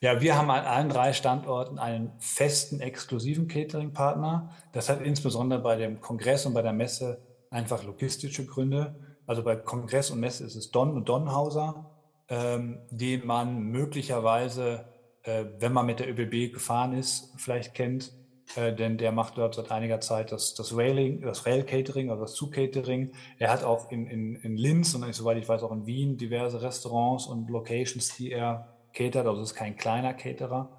Ja, 0.00 0.22
wir 0.22 0.38
haben 0.38 0.50
an 0.50 0.64
allen 0.64 0.88
drei 0.88 1.12
Standorten 1.12 1.78
einen 1.78 2.12
festen, 2.18 2.80
exklusiven 2.80 3.46
Catering-Partner. 3.46 4.56
Das 4.72 4.88
hat 4.88 5.02
insbesondere 5.02 5.60
bei 5.60 5.76
dem 5.76 6.00
Kongress 6.00 6.46
und 6.46 6.54
bei 6.54 6.62
der 6.62 6.72
Messe 6.72 7.20
einfach 7.50 7.84
logistische 7.84 8.46
Gründe. 8.46 8.94
Also 9.26 9.42
bei 9.42 9.56
Kongress 9.56 10.10
und 10.10 10.20
Messe 10.20 10.44
ist 10.44 10.56
es 10.56 10.70
Don 10.70 10.92
und 10.92 11.08
Donhauser, 11.08 11.90
ähm, 12.28 12.78
den 12.90 13.26
man 13.26 13.62
möglicherweise, 13.64 14.86
äh, 15.22 15.44
wenn 15.58 15.72
man 15.72 15.86
mit 15.86 16.00
der 16.00 16.08
ÖBB 16.08 16.52
gefahren 16.52 16.94
ist, 16.94 17.34
vielleicht 17.36 17.74
kennt, 17.74 18.12
äh, 18.56 18.74
denn 18.74 18.98
der 18.98 19.12
macht 19.12 19.38
dort 19.38 19.54
seit 19.54 19.70
einiger 19.70 20.00
Zeit 20.00 20.32
das, 20.32 20.54
das 20.54 20.76
Railing, 20.76 21.22
das 21.22 21.46
Rail 21.46 21.64
Catering, 21.64 22.10
also 22.10 22.22
das 22.22 22.34
Zug-Catering. 22.34 23.12
Er 23.38 23.52
hat 23.52 23.62
auch 23.62 23.90
in, 23.90 24.06
in, 24.06 24.36
in 24.36 24.56
Linz 24.56 24.94
und 24.94 25.12
soweit 25.14 25.38
ich 25.38 25.48
weiß 25.48 25.62
auch 25.62 25.72
in 25.72 25.86
Wien 25.86 26.16
diverse 26.16 26.62
Restaurants 26.62 27.26
und 27.26 27.48
Locations, 27.50 28.16
die 28.16 28.32
er 28.32 28.76
catert. 28.92 29.26
Also 29.26 29.42
ist 29.42 29.54
kein 29.54 29.76
kleiner 29.76 30.14
Caterer. 30.14 30.76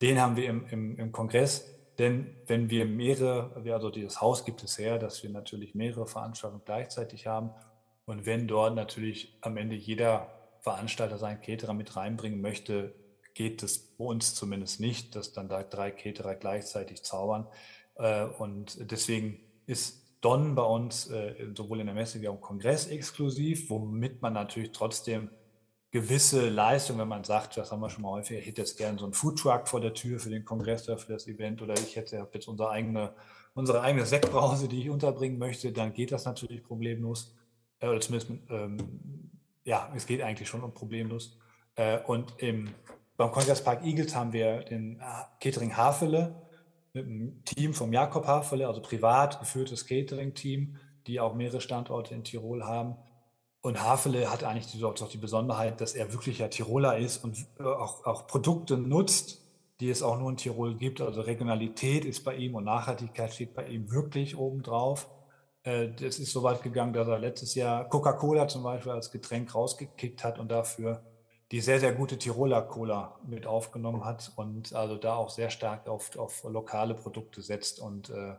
Den 0.00 0.20
haben 0.20 0.36
wir 0.36 0.48
im, 0.48 0.66
im, 0.68 0.96
im 0.96 1.12
Kongress. 1.12 1.77
Denn 1.98 2.36
wenn 2.46 2.70
wir 2.70 2.84
mehrere, 2.84 3.52
also 3.72 3.90
dieses 3.90 4.20
Haus 4.20 4.44
gibt 4.44 4.62
es 4.62 4.78
her, 4.78 4.98
dass 4.98 5.22
wir 5.22 5.30
natürlich 5.30 5.74
mehrere 5.74 6.06
Veranstaltungen 6.06 6.62
gleichzeitig 6.64 7.26
haben. 7.26 7.50
Und 8.06 8.24
wenn 8.24 8.46
dort 8.46 8.74
natürlich 8.74 9.36
am 9.40 9.56
Ende 9.56 9.74
jeder 9.74 10.28
Veranstalter 10.60 11.18
seinen 11.18 11.40
Caterer 11.40 11.74
mit 11.74 11.96
reinbringen 11.96 12.40
möchte, 12.40 12.94
geht 13.34 13.62
das 13.62 13.78
bei 13.78 14.04
uns 14.04 14.34
zumindest 14.34 14.80
nicht, 14.80 15.14
dass 15.14 15.32
dann 15.32 15.48
da 15.48 15.62
drei 15.62 15.90
Caterer 15.90 16.34
gleichzeitig 16.34 17.02
zaubern. 17.02 17.46
Äh, 17.96 18.24
und 18.24 18.90
deswegen 18.90 19.40
ist 19.66 20.04
Don 20.20 20.54
bei 20.54 20.62
uns 20.62 21.08
äh, 21.10 21.34
sowohl 21.56 21.80
in 21.80 21.86
der 21.86 21.94
Messe 21.94 22.20
wie 22.20 22.28
auch 22.28 22.34
im 22.34 22.40
Kongress 22.40 22.88
exklusiv, 22.88 23.70
womit 23.70 24.20
man 24.20 24.32
natürlich 24.32 24.72
trotzdem 24.72 25.30
gewisse 25.90 26.48
Leistung, 26.48 26.98
wenn 26.98 27.08
man 27.08 27.24
sagt, 27.24 27.56
das 27.56 27.72
haben 27.72 27.80
wir 27.80 27.88
schon 27.88 28.02
mal 28.02 28.10
häufiger, 28.10 28.40
ich 28.40 28.46
hätte 28.46 28.60
jetzt 28.60 28.76
gerne 28.76 28.98
so 28.98 29.04
einen 29.04 29.14
Foodtruck 29.14 29.68
vor 29.68 29.80
der 29.80 29.94
Tür 29.94 30.18
für 30.18 30.30
den 30.30 30.44
Kongress 30.44 30.88
oder 30.88 30.98
für 30.98 31.12
das 31.12 31.26
Event 31.26 31.62
oder 31.62 31.74
ich 31.74 31.96
hätte 31.96 32.28
jetzt 32.32 32.48
unsere 32.48 32.70
eigene, 32.70 33.14
unsere 33.54 33.80
eigene 33.80 34.04
Sektbrause, 34.04 34.68
die 34.68 34.82
ich 34.82 34.90
unterbringen 34.90 35.38
möchte, 35.38 35.72
dann 35.72 35.94
geht 35.94 36.12
das 36.12 36.26
natürlich 36.26 36.62
problemlos. 36.62 37.34
Äh, 37.80 37.88
oder 37.88 38.00
zumindest, 38.00 38.32
ähm, 38.50 39.30
ja, 39.64 39.90
es 39.96 40.06
geht 40.06 40.20
eigentlich 40.22 40.48
schon 40.48 40.62
um 40.62 40.74
problemlos. 40.74 41.38
Äh, 41.74 42.00
und 42.06 42.34
im, 42.38 42.74
beim 43.16 43.32
Kongresspark 43.32 43.82
Eagles 43.84 44.14
haben 44.14 44.32
wir 44.34 44.60
den 44.64 45.00
äh, 45.00 45.02
Catering 45.40 45.74
Hafele 45.74 46.42
mit 46.92 47.06
einem 47.06 47.44
Team 47.44 47.72
vom 47.72 47.92
Jakob 47.92 48.26
Hafele, 48.26 48.66
also 48.66 48.82
privat 48.82 49.40
geführtes 49.40 49.86
Catering-Team, 49.86 50.76
die 51.06 51.18
auch 51.18 51.34
mehrere 51.34 51.62
Standorte 51.62 52.14
in 52.14 52.24
Tirol 52.24 52.64
haben 52.64 52.96
und 53.60 53.82
Hafele 53.82 54.30
hat 54.30 54.44
eigentlich 54.44 54.68
die, 54.68 54.84
auch 54.84 54.94
die 54.94 55.18
Besonderheit, 55.18 55.80
dass 55.80 55.94
er 55.94 56.12
wirklich 56.12 56.38
ja 56.38 56.48
Tiroler 56.48 56.98
ist 56.98 57.24
und 57.24 57.36
äh, 57.58 57.64
auch, 57.64 58.04
auch 58.06 58.26
Produkte 58.26 58.76
nutzt, 58.76 59.42
die 59.80 59.90
es 59.90 60.02
auch 60.02 60.18
nur 60.18 60.30
in 60.30 60.36
Tirol 60.36 60.76
gibt. 60.76 61.00
Also 61.00 61.20
Regionalität 61.20 62.04
ist 62.04 62.24
bei 62.24 62.36
ihm 62.36 62.54
und 62.54 62.64
Nachhaltigkeit 62.64 63.32
steht 63.32 63.54
bei 63.54 63.66
ihm 63.66 63.90
wirklich 63.90 64.36
obendrauf. 64.36 65.08
Äh, 65.64 65.88
das 65.90 66.18
ist 66.18 66.32
so 66.32 66.42
weit 66.42 66.62
gegangen, 66.62 66.92
dass 66.92 67.08
er 67.08 67.18
letztes 67.18 67.54
Jahr 67.54 67.88
Coca-Cola 67.88 68.48
zum 68.48 68.62
Beispiel 68.62 68.92
als 68.92 69.10
Getränk 69.10 69.54
rausgekickt 69.54 70.24
hat 70.24 70.38
und 70.38 70.50
dafür 70.50 71.02
die 71.50 71.60
sehr, 71.60 71.80
sehr 71.80 71.94
gute 71.94 72.18
Tiroler 72.18 72.62
Cola 72.62 73.18
mit 73.26 73.46
aufgenommen 73.46 74.04
hat 74.04 74.32
und 74.36 74.74
also 74.74 74.96
da 74.96 75.16
auch 75.16 75.30
sehr 75.30 75.50
stark 75.50 75.88
auf, 75.88 76.16
auf 76.18 76.44
lokale 76.44 76.94
Produkte 76.94 77.40
setzt 77.40 77.80
und 77.80 78.10
äh, 78.10 78.34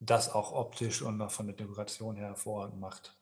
das 0.00 0.34
auch 0.34 0.52
optisch 0.52 1.02
und 1.02 1.30
von 1.30 1.46
der 1.46 1.56
Dekoration 1.56 2.16
her 2.16 2.28
hervorragend 2.28 2.80
macht. 2.80 3.17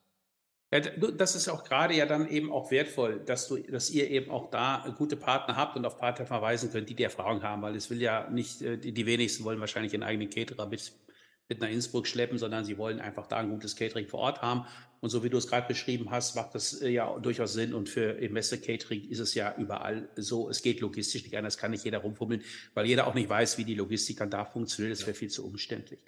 Ja, 0.73 0.81
das 0.81 1.37
ist 1.37 1.49
auch 1.49 1.63
gerade 1.63 1.95
ja 1.95 2.07
dann 2.07 2.29
eben 2.29 2.51
auch 2.51 2.73
wertvoll, 2.73 3.21
dass 3.25 3.47
du, 3.47 3.57
dass 3.59 3.89
ihr 3.89 4.11
eben 4.11 4.33
auch 4.33 4.51
da 4.51 4.93
gute 4.99 5.17
Partner 5.17 5.55
habt 5.55 5.77
und 5.77 5.85
auf 5.87 5.97
Partner 5.97 6.27
verweisen 6.27 6.73
könnt, 6.73 6.89
die 6.91 6.97
die 6.97 7.05
Erfahrung 7.05 7.45
haben, 7.45 7.63
weil 7.63 7.77
es 7.77 7.89
will 7.89 8.03
ja 8.03 8.29
nicht, 8.31 8.63
äh, 8.63 8.77
die, 8.77 8.93
die 8.93 9.07
wenigsten 9.07 9.45
wollen 9.45 9.61
wahrscheinlich 9.61 9.95
einen 9.95 10.03
eigenen 10.03 10.29
Caterer 10.29 10.67
mit, 10.67 10.93
mit 11.49 11.61
nach 11.61 11.69
Innsbruck 11.69 12.09
schleppen, 12.09 12.37
sondern 12.39 12.65
sie 12.65 12.79
wollen 12.79 12.99
einfach 12.99 13.29
da 13.29 13.37
ein 13.37 13.51
gutes 13.51 13.77
Catering 13.77 14.09
vor 14.09 14.19
Ort 14.19 14.43
haben. 14.43 14.67
Und 14.99 15.11
so 15.11 15.23
wie 15.23 15.31
du 15.31 15.37
es 15.37 15.47
gerade 15.47 15.69
beschrieben 15.69 16.11
hast, 16.11 16.35
macht 16.35 16.57
das 16.57 16.83
äh, 16.83 16.89
ja 16.89 17.17
durchaus 17.21 17.53
Sinn. 17.53 17.73
Und 17.73 17.89
für 17.89 18.15
Messe-Catering 18.29 19.09
ist 19.09 19.21
es 19.21 19.35
ja 19.35 19.55
überall 19.57 20.09
so. 20.17 20.51
Es 20.51 20.63
geht 20.63 20.81
logistisch 20.81 21.23
nicht 21.23 21.37
anders, 21.37 21.59
kann 21.59 21.71
nicht 21.71 21.85
jeder 21.85 21.99
rumfummeln, 21.99 22.43
weil 22.75 22.87
jeder 22.87 23.07
auch 23.07 23.15
nicht 23.15 23.29
weiß, 23.29 23.57
wie 23.59 23.65
die 23.65 23.75
Logistik 23.77 24.17
dann 24.17 24.31
da 24.31 24.45
funktioniert. 24.45 24.99
Das 24.99 25.07
wäre 25.07 25.15
viel 25.17 25.31
zu 25.31 25.47
umständlich. 25.47 26.01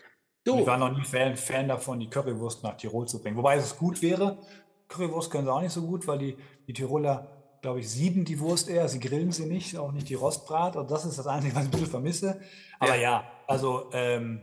Du. 0.48 0.60
Ich 0.60 0.66
war 0.66 0.78
noch 0.78 0.96
nie 0.96 1.04
Fan, 1.04 1.36
Fan 1.36 1.68
davon, 1.68 2.00
die 2.00 2.08
Currywurst 2.08 2.62
nach 2.62 2.76
Tirol 2.76 3.06
zu 3.06 3.20
bringen. 3.20 3.36
Wobei 3.36 3.56
es 3.56 3.76
gut 3.76 4.00
wäre. 4.00 4.38
Currywurst 4.88 5.30
können 5.30 5.44
sie 5.44 5.52
auch 5.52 5.60
nicht 5.60 5.72
so 5.72 5.82
gut, 5.82 6.06
weil 6.06 6.18
die, 6.18 6.36
die 6.66 6.72
Tiroler, 6.72 7.58
glaube 7.60 7.80
ich, 7.80 7.90
sieben 7.90 8.24
die 8.24 8.40
Wurst 8.40 8.68
eher. 8.68 8.88
Sie 8.88 8.98
grillen 8.98 9.30
sie 9.30 9.46
nicht, 9.46 9.76
auch 9.76 9.92
nicht 9.92 10.08
die 10.08 10.14
Rostbrat. 10.14 10.76
Und 10.76 10.90
das 10.90 11.04
ist 11.04 11.18
das 11.18 11.26
Einzige, 11.26 11.54
was 11.54 11.64
ich 11.64 11.68
ein 11.68 11.72
bisschen 11.72 11.90
vermisse. 11.90 12.40
Aber 12.78 12.94
ja, 12.94 13.00
ja 13.00 13.30
also 13.46 13.90
ähm, 13.92 14.40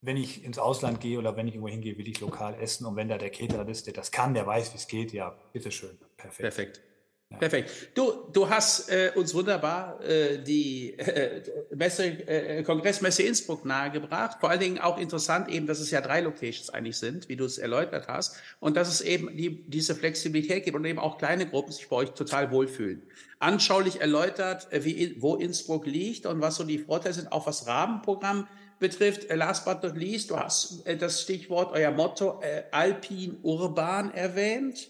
wenn 0.00 0.16
ich 0.16 0.44
ins 0.44 0.58
Ausland 0.58 1.00
gehe 1.00 1.18
oder 1.18 1.36
wenn 1.36 1.46
ich 1.46 1.54
irgendwo 1.54 1.70
hingehe, 1.70 1.96
will 1.98 2.08
ich 2.08 2.20
lokal 2.20 2.54
essen. 2.60 2.84
Und 2.86 2.96
wenn 2.96 3.08
da 3.08 3.18
der 3.18 3.30
Caterer 3.30 3.68
ist, 3.68 3.86
der 3.86 3.94
das 3.94 4.10
kann, 4.10 4.34
der 4.34 4.46
weiß, 4.46 4.72
wie 4.72 4.76
es 4.78 4.88
geht, 4.88 5.12
ja, 5.12 5.36
bitteschön. 5.52 5.98
Perfekt. 6.16 6.40
Perfekt. 6.40 6.87
Perfekt. 7.36 7.90
Du, 7.94 8.10
du 8.32 8.48
hast 8.48 8.88
äh, 8.90 9.12
uns 9.14 9.34
wunderbar 9.34 10.02
äh, 10.02 10.38
die 10.38 10.98
äh, 10.98 11.42
Messe, 11.74 12.06
äh, 12.06 12.62
Kongressmesse 12.62 13.22
Innsbruck 13.22 13.66
nahegebracht. 13.66 14.40
Vor 14.40 14.48
allen 14.48 14.60
Dingen 14.60 14.78
auch 14.78 14.98
interessant 14.98 15.48
eben, 15.50 15.66
dass 15.66 15.78
es 15.78 15.90
ja 15.90 16.00
drei 16.00 16.22
Locations 16.22 16.70
eigentlich 16.70 16.96
sind, 16.96 17.28
wie 17.28 17.36
du 17.36 17.44
es 17.44 17.58
erläutert 17.58 18.08
hast. 18.08 18.36
Und 18.60 18.78
dass 18.78 18.88
es 18.88 19.02
eben 19.02 19.36
die, 19.36 19.62
diese 19.68 19.94
Flexibilität 19.94 20.64
gibt 20.64 20.74
und 20.74 20.86
eben 20.86 20.98
auch 20.98 21.18
kleine 21.18 21.46
Gruppen 21.46 21.70
sich 21.70 21.86
bei 21.88 21.96
euch 21.96 22.10
total 22.12 22.50
wohlfühlen. 22.50 23.02
Anschaulich 23.40 24.00
erläutert, 24.00 24.72
äh, 24.72 24.84
wie, 24.84 25.16
wo 25.20 25.36
Innsbruck 25.36 25.84
liegt 25.84 26.24
und 26.24 26.40
was 26.40 26.56
so 26.56 26.64
die 26.64 26.78
Vorteile 26.78 27.14
sind, 27.14 27.30
auch 27.30 27.46
was 27.46 27.66
Rahmenprogramm 27.66 28.48
betrifft. 28.78 29.28
Äh, 29.28 29.36
last 29.36 29.66
but 29.66 29.82
not 29.82 29.96
least, 29.96 30.30
du 30.30 30.38
hast 30.38 30.86
äh, 30.86 30.96
das 30.96 31.20
Stichwort, 31.20 31.72
euer 31.72 31.90
Motto, 31.90 32.40
äh, 32.40 32.62
Alpin 32.70 33.36
Urban 33.42 34.14
erwähnt. 34.14 34.88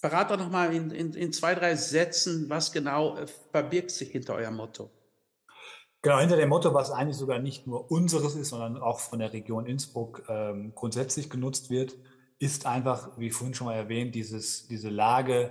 Verrat 0.00 0.30
doch 0.30 0.38
noch 0.38 0.50
mal 0.50 0.74
in, 0.74 0.90
in, 0.90 1.12
in 1.12 1.32
zwei, 1.32 1.54
drei 1.54 1.76
Sätzen, 1.76 2.48
was 2.48 2.72
genau 2.72 3.16
äh, 3.16 3.26
verbirgt 3.52 3.90
sich 3.90 4.10
hinter 4.10 4.34
eurem 4.34 4.56
Motto. 4.56 4.90
Genau, 6.02 6.18
hinter 6.18 6.36
dem 6.36 6.48
Motto, 6.48 6.72
was 6.72 6.90
eigentlich 6.90 7.18
sogar 7.18 7.38
nicht 7.38 7.66
nur 7.66 7.90
unseres 7.90 8.34
ist, 8.34 8.48
sondern 8.48 8.78
auch 8.78 9.00
von 9.00 9.18
der 9.18 9.34
Region 9.34 9.66
Innsbruck 9.66 10.22
ähm, 10.28 10.72
grundsätzlich 10.74 11.28
genutzt 11.28 11.68
wird, 11.68 11.94
ist 12.38 12.64
einfach, 12.64 13.18
wie 13.18 13.30
vorhin 13.30 13.52
schon 13.52 13.66
mal 13.66 13.74
erwähnt, 13.74 14.14
dieses, 14.14 14.66
diese 14.66 14.88
Lage 14.88 15.50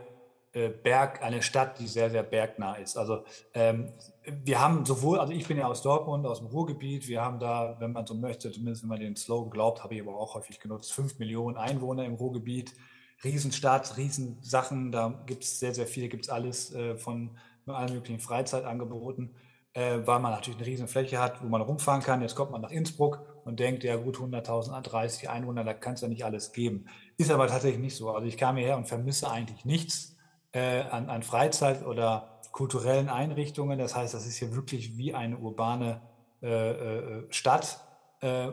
äh, 0.51 0.69
Berg, 0.69 1.21
eine 1.21 1.43
Stadt, 1.43 1.77
die 1.77 1.85
sehr, 1.85 2.09
sehr 2.09 2.23
bergnah 2.23 2.73
ist. 2.73 2.97
Also 2.97 3.23
ähm, 3.53 3.93
wir 4.25 4.59
haben 4.59 4.83
sowohl, 4.83 5.19
also 5.19 5.31
ich 5.31 5.47
bin 5.47 5.57
ja 5.57 5.67
aus 5.67 5.83
Dortmund, 5.83 6.25
aus 6.25 6.39
dem 6.39 6.47
Ruhrgebiet, 6.47 7.07
wir 7.07 7.21
haben 7.21 7.39
da, 7.39 7.75
wenn 7.79 7.91
man 7.91 8.07
so 8.07 8.15
möchte, 8.15 8.51
zumindest 8.51 8.81
wenn 8.81 8.89
man 8.89 8.99
den 8.99 9.15
Slogan 9.15 9.51
glaubt, 9.51 9.83
habe 9.83 9.93
ich 9.93 10.01
aber 10.01 10.15
auch 10.15 10.33
häufig 10.33 10.59
genutzt, 10.59 10.91
fünf 10.91 11.19
Millionen 11.19 11.55
Einwohner 11.55 12.03
im 12.05 12.15
Ruhrgebiet. 12.15 12.73
Riesenstadt, 13.23 13.97
Riesensachen, 13.97 14.91
da 14.91 15.23
gibt 15.25 15.43
es 15.43 15.60
sehr, 15.60 15.73
sehr 15.73 15.88
viel, 15.88 16.08
gibt 16.08 16.25
es 16.25 16.29
alles 16.29 16.73
äh, 16.73 16.97
von 16.97 17.38
allen 17.65 17.93
möglichen 17.93 18.19
Freizeitangeboten, 18.19 19.36
äh, 19.73 19.99
weil 20.05 20.19
man 20.19 20.32
natürlich 20.32 20.58
eine 20.58 20.67
Riesenfläche 20.67 21.19
hat, 21.19 21.43
wo 21.43 21.47
man 21.47 21.62
rumfahren 21.62 22.01
kann. 22.01 22.21
Jetzt 22.21 22.36
kommt 22.36 22.51
man 22.51 22.62
nach 22.62 22.71
Innsbruck 22.71 23.25
und 23.45 23.60
denkt, 23.60 23.84
ja 23.84 23.95
gut, 23.97 24.17
100.000, 24.17 24.82
30 24.82 25.29
Einwohner, 25.29 25.63
da 25.63 25.73
kann 25.73 25.93
es 25.93 26.01
ja 26.01 26.08
nicht 26.08 26.23
alles 26.23 26.51
geben. 26.51 26.86
Ist 27.17 27.32
aber 27.32 27.47
tatsächlich 27.47 27.82
nicht 27.82 27.95
so. 27.95 28.12
Also 28.12 28.27
ich 28.27 28.38
kam 28.38 28.58
hierher 28.58 28.77
und 28.77 28.88
vermisse 28.88 29.29
eigentlich 29.29 29.65
nichts 29.65 30.15
äh, 30.51 30.82
an, 30.82 31.10
an 31.10 31.23
Freizeit 31.23 31.86
oder 31.86 32.39
kulturellen 32.51 33.10
Einrichtungen. 33.10 33.77
Das 33.77 33.95
heißt, 33.95 34.13
das 34.13 34.25
ist 34.25 34.38
hier 34.38 34.55
wirklich 34.55 34.97
wie 34.97 35.13
eine 35.13 35.38
urbane 35.38 36.01
äh, 36.41 36.71
äh 36.71 37.23
Stadt 37.29 37.86
äh, 38.21 38.49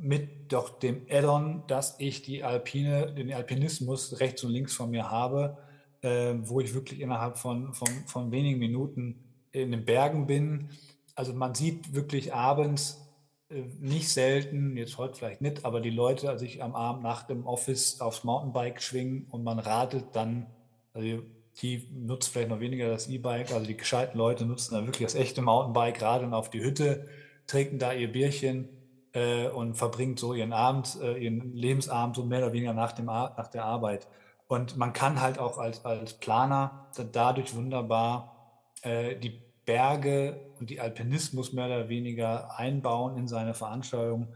mit 0.00 0.52
doch 0.52 0.78
dem 0.78 1.02
Addon, 1.10 1.64
dass 1.66 1.96
ich 1.98 2.22
die 2.22 2.44
Alpine, 2.44 3.12
den 3.12 3.32
Alpinismus 3.32 4.20
rechts 4.20 4.44
und 4.44 4.52
links 4.52 4.74
von 4.74 4.90
mir 4.90 5.10
habe, 5.10 5.58
äh, 6.02 6.34
wo 6.42 6.60
ich 6.60 6.74
wirklich 6.74 7.00
innerhalb 7.00 7.36
von, 7.38 7.74
von, 7.74 7.88
von 8.06 8.30
wenigen 8.30 8.58
Minuten 8.58 9.24
in 9.50 9.72
den 9.72 9.84
Bergen 9.84 10.26
bin. 10.26 10.70
Also 11.14 11.34
man 11.34 11.54
sieht 11.54 11.94
wirklich 11.94 12.32
abends 12.32 13.08
äh, 13.50 13.62
nicht 13.80 14.08
selten, 14.08 14.76
jetzt 14.76 14.98
heute 14.98 15.14
vielleicht 15.14 15.40
nicht, 15.40 15.64
aber 15.64 15.80
die 15.80 15.90
Leute 15.90 16.38
sich 16.38 16.62
am 16.62 16.74
Abend 16.74 17.02
nach 17.02 17.24
dem 17.24 17.44
Office 17.44 18.00
aufs 18.00 18.24
Mountainbike 18.24 18.80
schwingen 18.80 19.26
und 19.30 19.42
man 19.42 19.58
radelt 19.58 20.06
dann, 20.12 20.46
also 20.92 21.22
die 21.60 21.88
nutzt 21.92 22.28
vielleicht 22.28 22.50
noch 22.50 22.60
weniger 22.60 22.88
das 22.88 23.08
E-Bike, 23.08 23.50
also 23.52 23.66
die 23.66 23.76
gescheiten 23.76 24.16
Leute 24.16 24.46
nutzen 24.46 24.74
da 24.74 24.86
wirklich 24.86 25.06
das 25.06 25.16
echte 25.16 25.42
Mountainbike, 25.42 26.00
radeln 26.00 26.34
auf 26.34 26.50
die 26.50 26.62
Hütte, 26.62 27.08
trinken 27.48 27.80
da 27.80 27.92
ihr 27.92 28.12
Bierchen 28.12 28.68
äh, 29.12 29.48
und 29.48 29.74
verbringt 29.74 30.18
so 30.18 30.34
ihren 30.34 30.52
Abend, 30.52 30.98
äh, 31.02 31.16
ihren 31.18 31.54
Lebensabend 31.54 32.16
so 32.16 32.24
mehr 32.24 32.40
oder 32.40 32.52
weniger 32.52 32.72
nach, 32.72 32.92
dem 32.92 33.06
nach 33.06 33.48
der 33.48 33.64
Arbeit. 33.64 34.06
Und 34.48 34.76
man 34.76 34.92
kann 34.92 35.20
halt 35.20 35.38
auch 35.38 35.58
als, 35.58 35.84
als 35.84 36.14
Planer 36.14 36.88
dadurch 37.12 37.54
wunderbar 37.54 38.62
äh, 38.82 39.16
die 39.16 39.42
Berge 39.66 40.40
und 40.58 40.70
die 40.70 40.80
Alpinismus 40.80 41.52
mehr 41.52 41.66
oder 41.66 41.88
weniger 41.90 42.58
einbauen 42.58 43.18
in 43.18 43.28
seine 43.28 43.52
Veranstaltung. 43.52 44.28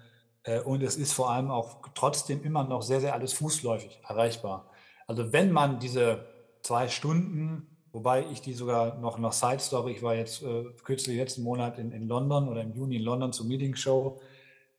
Äh, 0.42 0.60
und 0.60 0.82
es 0.82 0.96
ist 0.96 1.14
vor 1.14 1.30
allem 1.30 1.50
auch 1.50 1.78
trotzdem 1.94 2.42
immer 2.42 2.64
noch 2.64 2.82
sehr, 2.82 3.00
sehr 3.00 3.14
alles 3.14 3.32
fußläufig 3.32 4.00
erreichbar. 4.06 4.70
Also 5.06 5.32
wenn 5.32 5.50
man 5.50 5.80
diese 5.80 6.26
zwei 6.62 6.88
Stunden, 6.88 7.66
wobei 7.92 8.26
ich 8.30 8.42
die 8.42 8.52
sogar 8.52 8.98
noch 8.98 9.18
nach 9.18 9.32
Side 9.32 9.60
Story, 9.60 9.92
ich 9.92 10.02
war 10.02 10.14
jetzt 10.14 10.42
äh, 10.42 10.64
kürzlich 10.84 11.16
letzten 11.16 11.42
Monat 11.42 11.78
in, 11.78 11.92
in 11.92 12.06
London 12.06 12.48
oder 12.48 12.60
im 12.60 12.74
Juni 12.74 12.96
in 12.96 13.02
London 13.02 13.32
zur 13.32 13.46
Meeting 13.46 13.74
Show, 13.74 14.20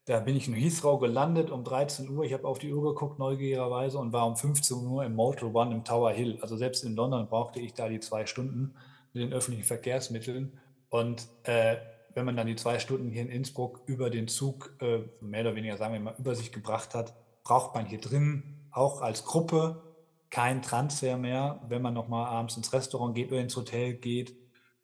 da 0.06 0.20
bin 0.20 0.36
ich 0.36 0.48
in 0.48 0.54
Heathrow 0.54 1.00
gelandet 1.00 1.50
um 1.50 1.64
13 1.64 2.08
Uhr. 2.10 2.24
Ich 2.24 2.34
habe 2.34 2.46
auf 2.46 2.58
die 2.58 2.72
Uhr 2.72 2.92
geguckt, 2.92 3.18
neugierigerweise, 3.18 3.98
und 3.98 4.12
war 4.12 4.26
um 4.26 4.36
15 4.36 4.86
Uhr 4.86 5.04
im 5.04 5.14
Motor 5.14 5.54
One 5.54 5.74
im 5.74 5.84
Tower 5.84 6.10
Hill. 6.10 6.38
Also 6.42 6.56
selbst 6.56 6.84
in 6.84 6.94
London 6.94 7.26
brauchte 7.26 7.60
ich 7.60 7.72
da 7.72 7.88
die 7.88 8.00
zwei 8.00 8.26
Stunden 8.26 8.74
mit 9.14 9.22
den 9.22 9.32
öffentlichen 9.32 9.66
Verkehrsmitteln. 9.66 10.58
Und 10.90 11.26
äh, 11.44 11.76
wenn 12.12 12.26
man 12.26 12.36
dann 12.36 12.46
die 12.46 12.56
zwei 12.56 12.78
Stunden 12.78 13.10
hier 13.10 13.22
in 13.22 13.30
Innsbruck 13.30 13.80
über 13.86 14.10
den 14.10 14.28
Zug, 14.28 14.76
äh, 14.80 15.00
mehr 15.20 15.40
oder 15.40 15.56
weniger, 15.56 15.76
sagen 15.78 15.94
wir 15.94 16.00
mal, 16.00 16.14
über 16.18 16.34
sich 16.34 16.52
gebracht 16.52 16.94
hat, 16.94 17.14
braucht 17.42 17.74
man 17.74 17.86
hier 17.86 18.00
drin 18.00 18.42
auch 18.70 19.00
als 19.00 19.24
Gruppe 19.24 19.82
kein 20.28 20.62
Transfer 20.62 21.16
mehr, 21.16 21.60
wenn 21.68 21.80
man 21.80 21.94
nochmal 21.94 22.26
abends 22.26 22.56
ins 22.56 22.72
Restaurant 22.72 23.14
geht 23.14 23.30
oder 23.30 23.40
ins 23.40 23.56
Hotel 23.56 23.94
geht. 23.94 24.34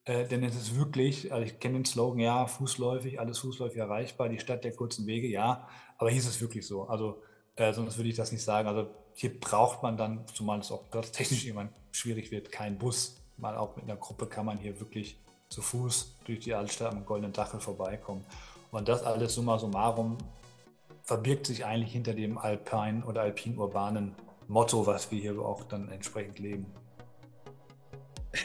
Äh, 0.04 0.26
denn 0.26 0.42
es 0.42 0.56
ist 0.56 0.76
wirklich, 0.76 1.32
also 1.32 1.44
ich 1.44 1.60
kenne 1.60 1.74
den 1.74 1.84
Slogan, 1.84 2.20
ja, 2.20 2.46
fußläufig, 2.46 3.20
alles 3.20 3.38
fußläufig 3.38 3.78
erreichbar, 3.78 4.28
die 4.28 4.38
Stadt 4.38 4.64
der 4.64 4.72
kurzen 4.72 5.06
Wege, 5.06 5.28
ja, 5.28 5.68
aber 5.98 6.10
hier 6.10 6.20
ist 6.20 6.28
es 6.28 6.40
wirklich 6.40 6.66
so. 6.66 6.84
Also 6.84 7.22
äh, 7.56 7.72
sonst 7.72 7.96
würde 7.98 8.08
ich 8.08 8.16
das 8.16 8.32
nicht 8.32 8.42
sagen. 8.42 8.66
Also 8.68 8.88
hier 9.12 9.38
braucht 9.38 9.82
man 9.82 9.96
dann, 9.96 10.26
zumal 10.34 10.60
es 10.60 10.72
auch 10.72 10.84
technisch 11.12 11.44
irgendwann 11.44 11.68
schwierig 11.92 12.30
wird, 12.30 12.50
keinen 12.50 12.78
Bus. 12.78 13.16
Mal 13.36 13.56
auch 13.56 13.76
mit 13.76 13.84
einer 13.84 13.96
Gruppe 13.96 14.26
kann 14.26 14.46
man 14.46 14.58
hier 14.58 14.80
wirklich 14.80 15.18
zu 15.48 15.62
Fuß 15.62 16.16
durch 16.24 16.40
die 16.40 16.54
Altstadt 16.54 16.92
am 16.92 17.04
Goldenen 17.04 17.32
Dachel 17.32 17.60
vorbeikommen. 17.60 18.24
Und 18.70 18.88
das 18.88 19.02
alles 19.02 19.34
summa 19.34 19.58
summarum 19.58 20.16
verbirgt 21.02 21.46
sich 21.46 21.64
eigentlich 21.64 21.92
hinter 21.92 22.14
dem 22.14 22.38
alpinen 22.38 23.02
oder 23.02 23.22
alpin-urbanen 23.22 24.14
Motto, 24.48 24.86
was 24.86 25.10
wir 25.10 25.20
hier 25.20 25.38
auch 25.40 25.64
dann 25.64 25.88
entsprechend 25.88 26.38
leben. 26.38 26.66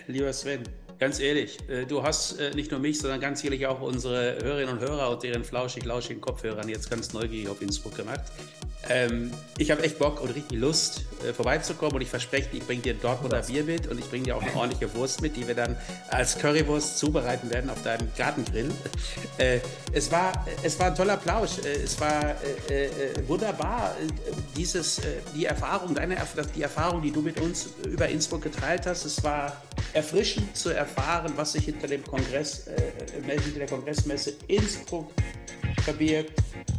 Lieber 0.07 0.33
Sven, 0.33 0.63
ganz 0.99 1.19
ehrlich, 1.19 1.57
äh, 1.69 1.85
du 1.85 2.03
hast 2.03 2.39
äh, 2.39 2.51
nicht 2.51 2.71
nur 2.71 2.79
mich, 2.79 2.99
sondern 2.99 3.19
ganz 3.19 3.41
sicherlich 3.41 3.67
auch 3.67 3.81
unsere 3.81 4.37
Hörerinnen 4.41 4.77
und 4.77 4.79
Hörer 4.79 5.09
und 5.09 5.23
deren 5.23 5.43
flauschig-lauschigen 5.43 6.21
Kopfhörern 6.21 6.69
jetzt 6.69 6.89
ganz 6.89 7.13
neugierig 7.13 7.49
auf 7.49 7.61
Innsbruck 7.61 7.95
gemacht. 7.95 8.23
Ähm, 8.87 9.31
ich 9.57 9.71
habe 9.71 9.83
echt 9.83 9.97
Bock 9.97 10.21
und 10.21 10.29
richtig 10.29 10.59
Lust, 10.59 11.05
äh, 11.27 11.33
vorbeizukommen 11.33 11.95
und 11.95 12.01
ich 12.01 12.09
verspreche 12.09 12.49
dir, 12.49 12.57
ich 12.57 12.67
bringe 12.67 12.81
dir 12.81 12.93
ein 12.93 13.01
Dortmunder 13.01 13.41
Bier 13.41 13.63
mit 13.63 13.87
und 13.87 13.99
ich 13.99 14.07
bringe 14.09 14.25
dir 14.25 14.37
auch 14.37 14.43
eine 14.43 14.55
ordentliche 14.55 14.93
Wurst 14.93 15.21
mit, 15.21 15.35
die 15.35 15.47
wir 15.47 15.55
dann 15.55 15.75
als 16.09 16.37
Currywurst 16.37 16.99
zubereiten 16.99 17.49
werden 17.49 17.69
auf 17.69 17.81
deinem 17.83 18.09
Gartengrill. 18.17 18.69
Äh, 19.37 19.59
es, 19.91 20.11
war, 20.11 20.45
es 20.63 20.79
war 20.79 20.87
ein 20.87 20.95
toller 20.95 21.17
Plausch, 21.17 21.57
äh, 21.59 21.83
es 21.83 21.99
war 21.99 22.35
wunderbar, 23.27 23.95
dieses, 24.55 25.01
die 25.35 25.45
Erfahrung, 25.45 25.93
deine, 25.93 26.15
die 26.55 26.61
Erfahrung, 26.61 27.01
die 27.01 27.11
du 27.11 27.21
mit 27.21 27.39
uns 27.41 27.69
über 27.85 28.07
Innsbruck 28.07 28.43
geteilt 28.43 28.85
hast, 28.85 29.03
es 29.03 29.21
war 29.23 29.61
erfrischend 29.95 30.55
zu 30.55 30.69
erfahren, 30.69 31.33
was 31.35 31.53
sich 31.53 31.65
hinter 31.65 31.87
dem 31.87 32.03
Kongress, 32.03 32.69
hinter 33.25 33.59
der 33.59 33.67
Kongressmesse 33.67 34.33
Innsbruck 34.47 35.11
verbirgt, 35.83 36.33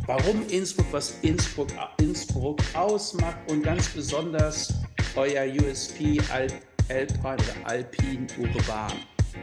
warum 0.06 0.46
Innsbruck, 0.48 0.86
was 0.92 1.14
Innsbruck, 1.22 1.68
Innsbruck 1.98 2.60
ausmacht 2.74 3.38
und 3.50 3.62
ganz 3.62 3.88
besonders 3.88 4.72
euer 5.16 5.46
USP 5.46 6.20
Al 6.30 6.48
Alpine 6.88 7.34
oder 7.34 7.64
Alpin 7.64 8.26
Urban. 8.38 8.92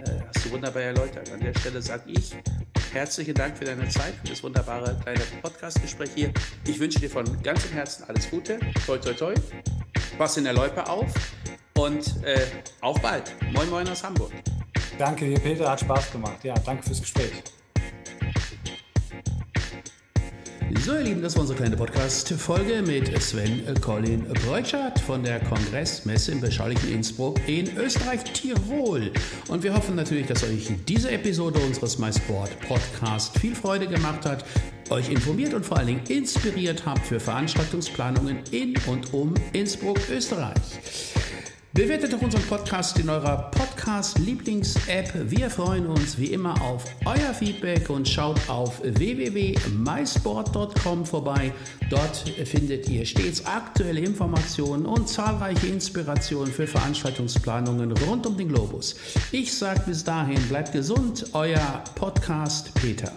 Äh, 0.06 0.22
hast 0.28 0.46
du 0.46 0.52
wunderbar 0.52 0.82
erläutert. 0.82 1.30
An 1.32 1.42
der 1.42 1.54
Stelle 1.60 1.82
sage 1.82 2.04
ich 2.08 2.34
herzlichen 2.94 3.34
Dank 3.34 3.58
für 3.58 3.66
deine 3.66 3.90
Zeit, 3.90 4.14
für 4.22 4.30
das 4.30 4.44
wunderbare 4.44 4.98
kleine 5.04 5.20
Podcast-Gespräch 5.42 6.12
hier. 6.16 6.32
Ich 6.66 6.80
wünsche 6.80 7.00
dir 7.00 7.10
von 7.10 7.26
ganzem 7.42 7.72
Herzen 7.72 8.06
alles 8.08 8.30
Gute. 8.30 8.60
Toi, 8.86 8.98
toi, 8.98 9.14
toi. 9.14 9.34
pass 10.18 10.38
in 10.38 10.46
der 10.46 10.54
Loipe 10.54 10.88
auf 10.88 11.12
und 11.78 12.24
äh, 12.24 12.40
auf 12.82 13.02
bald. 13.02 13.34
Moin 13.54 13.70
Moin 13.70 13.88
aus 13.88 14.04
Hamburg. 14.04 14.32
Danke 14.98 15.26
dir, 15.26 15.40
Peter, 15.40 15.70
hat 15.70 15.80
Spaß 15.80 16.12
gemacht. 16.12 16.44
Ja, 16.44 16.54
danke 16.66 16.84
fürs 16.84 17.02
Gespräch. 17.02 17.44
So, 20.80 20.94
ihr 20.94 21.02
Lieben, 21.02 21.22
das 21.22 21.36
war 21.36 21.42
unsere 21.42 21.58
kleine 21.58 21.78
Podcast-Folge 21.78 22.82
mit 22.82 23.22
Sven 23.22 23.64
Colin 23.80 24.26
Breutschert 24.26 25.00
von 25.00 25.24
der 25.24 25.40
Kongressmesse 25.40 26.34
im 26.34 26.42
beschaulichen 26.42 26.92
Innsbruck 26.92 27.40
in 27.48 27.78
Österreich-Tirol. 27.78 29.12
Und 29.48 29.64
wir 29.64 29.74
hoffen 29.74 29.96
natürlich, 29.96 30.28
dass 30.28 30.44
euch 30.44 30.72
diese 30.86 31.10
Episode 31.12 31.60
unseres 31.60 32.00
MySport 32.00 32.60
Podcast 32.68 33.38
viel 33.40 33.56
Freude 33.56 33.88
gemacht 33.88 34.26
hat, 34.26 34.44
euch 34.90 35.10
informiert 35.10 35.54
und 35.54 35.66
vor 35.66 35.78
allen 35.78 35.88
Dingen 35.88 36.04
inspiriert 36.10 36.86
habt 36.86 37.06
für 37.06 37.20
Veranstaltungsplanungen 37.20 38.40
in 38.52 38.76
und 38.88 39.14
um 39.14 39.34
Innsbruck, 39.54 40.00
Österreich. 40.12 40.60
Bewertet 41.76 42.14
doch 42.14 42.22
unseren 42.22 42.44
Podcast 42.44 43.00
in 43.00 43.10
eurer 43.10 43.50
Podcast-Lieblings-App. 43.50 45.32
Wir 45.32 45.50
freuen 45.50 45.88
uns 45.88 46.20
wie 46.20 46.28
immer 46.28 46.54
auf 46.62 46.86
euer 47.04 47.34
Feedback 47.34 47.90
und 47.90 48.08
schaut 48.08 48.48
auf 48.48 48.80
www.mysport.com 48.84 51.04
vorbei. 51.04 51.52
Dort 51.90 52.30
findet 52.46 52.88
ihr 52.88 53.04
stets 53.08 53.44
aktuelle 53.48 54.02
Informationen 54.02 54.86
und 54.86 55.10
zahlreiche 55.10 55.66
Inspirationen 55.66 56.54
für 56.54 56.68
Veranstaltungsplanungen 56.68 57.92
rund 58.06 58.28
um 58.28 58.38
den 58.38 58.50
Globus. 58.50 58.96
Ich 59.32 59.52
sage 59.52 59.82
bis 59.88 60.04
dahin, 60.04 60.40
bleibt 60.50 60.74
gesund, 60.74 61.26
euer 61.34 61.84
Podcast 61.96 62.72
Peter. 62.76 63.12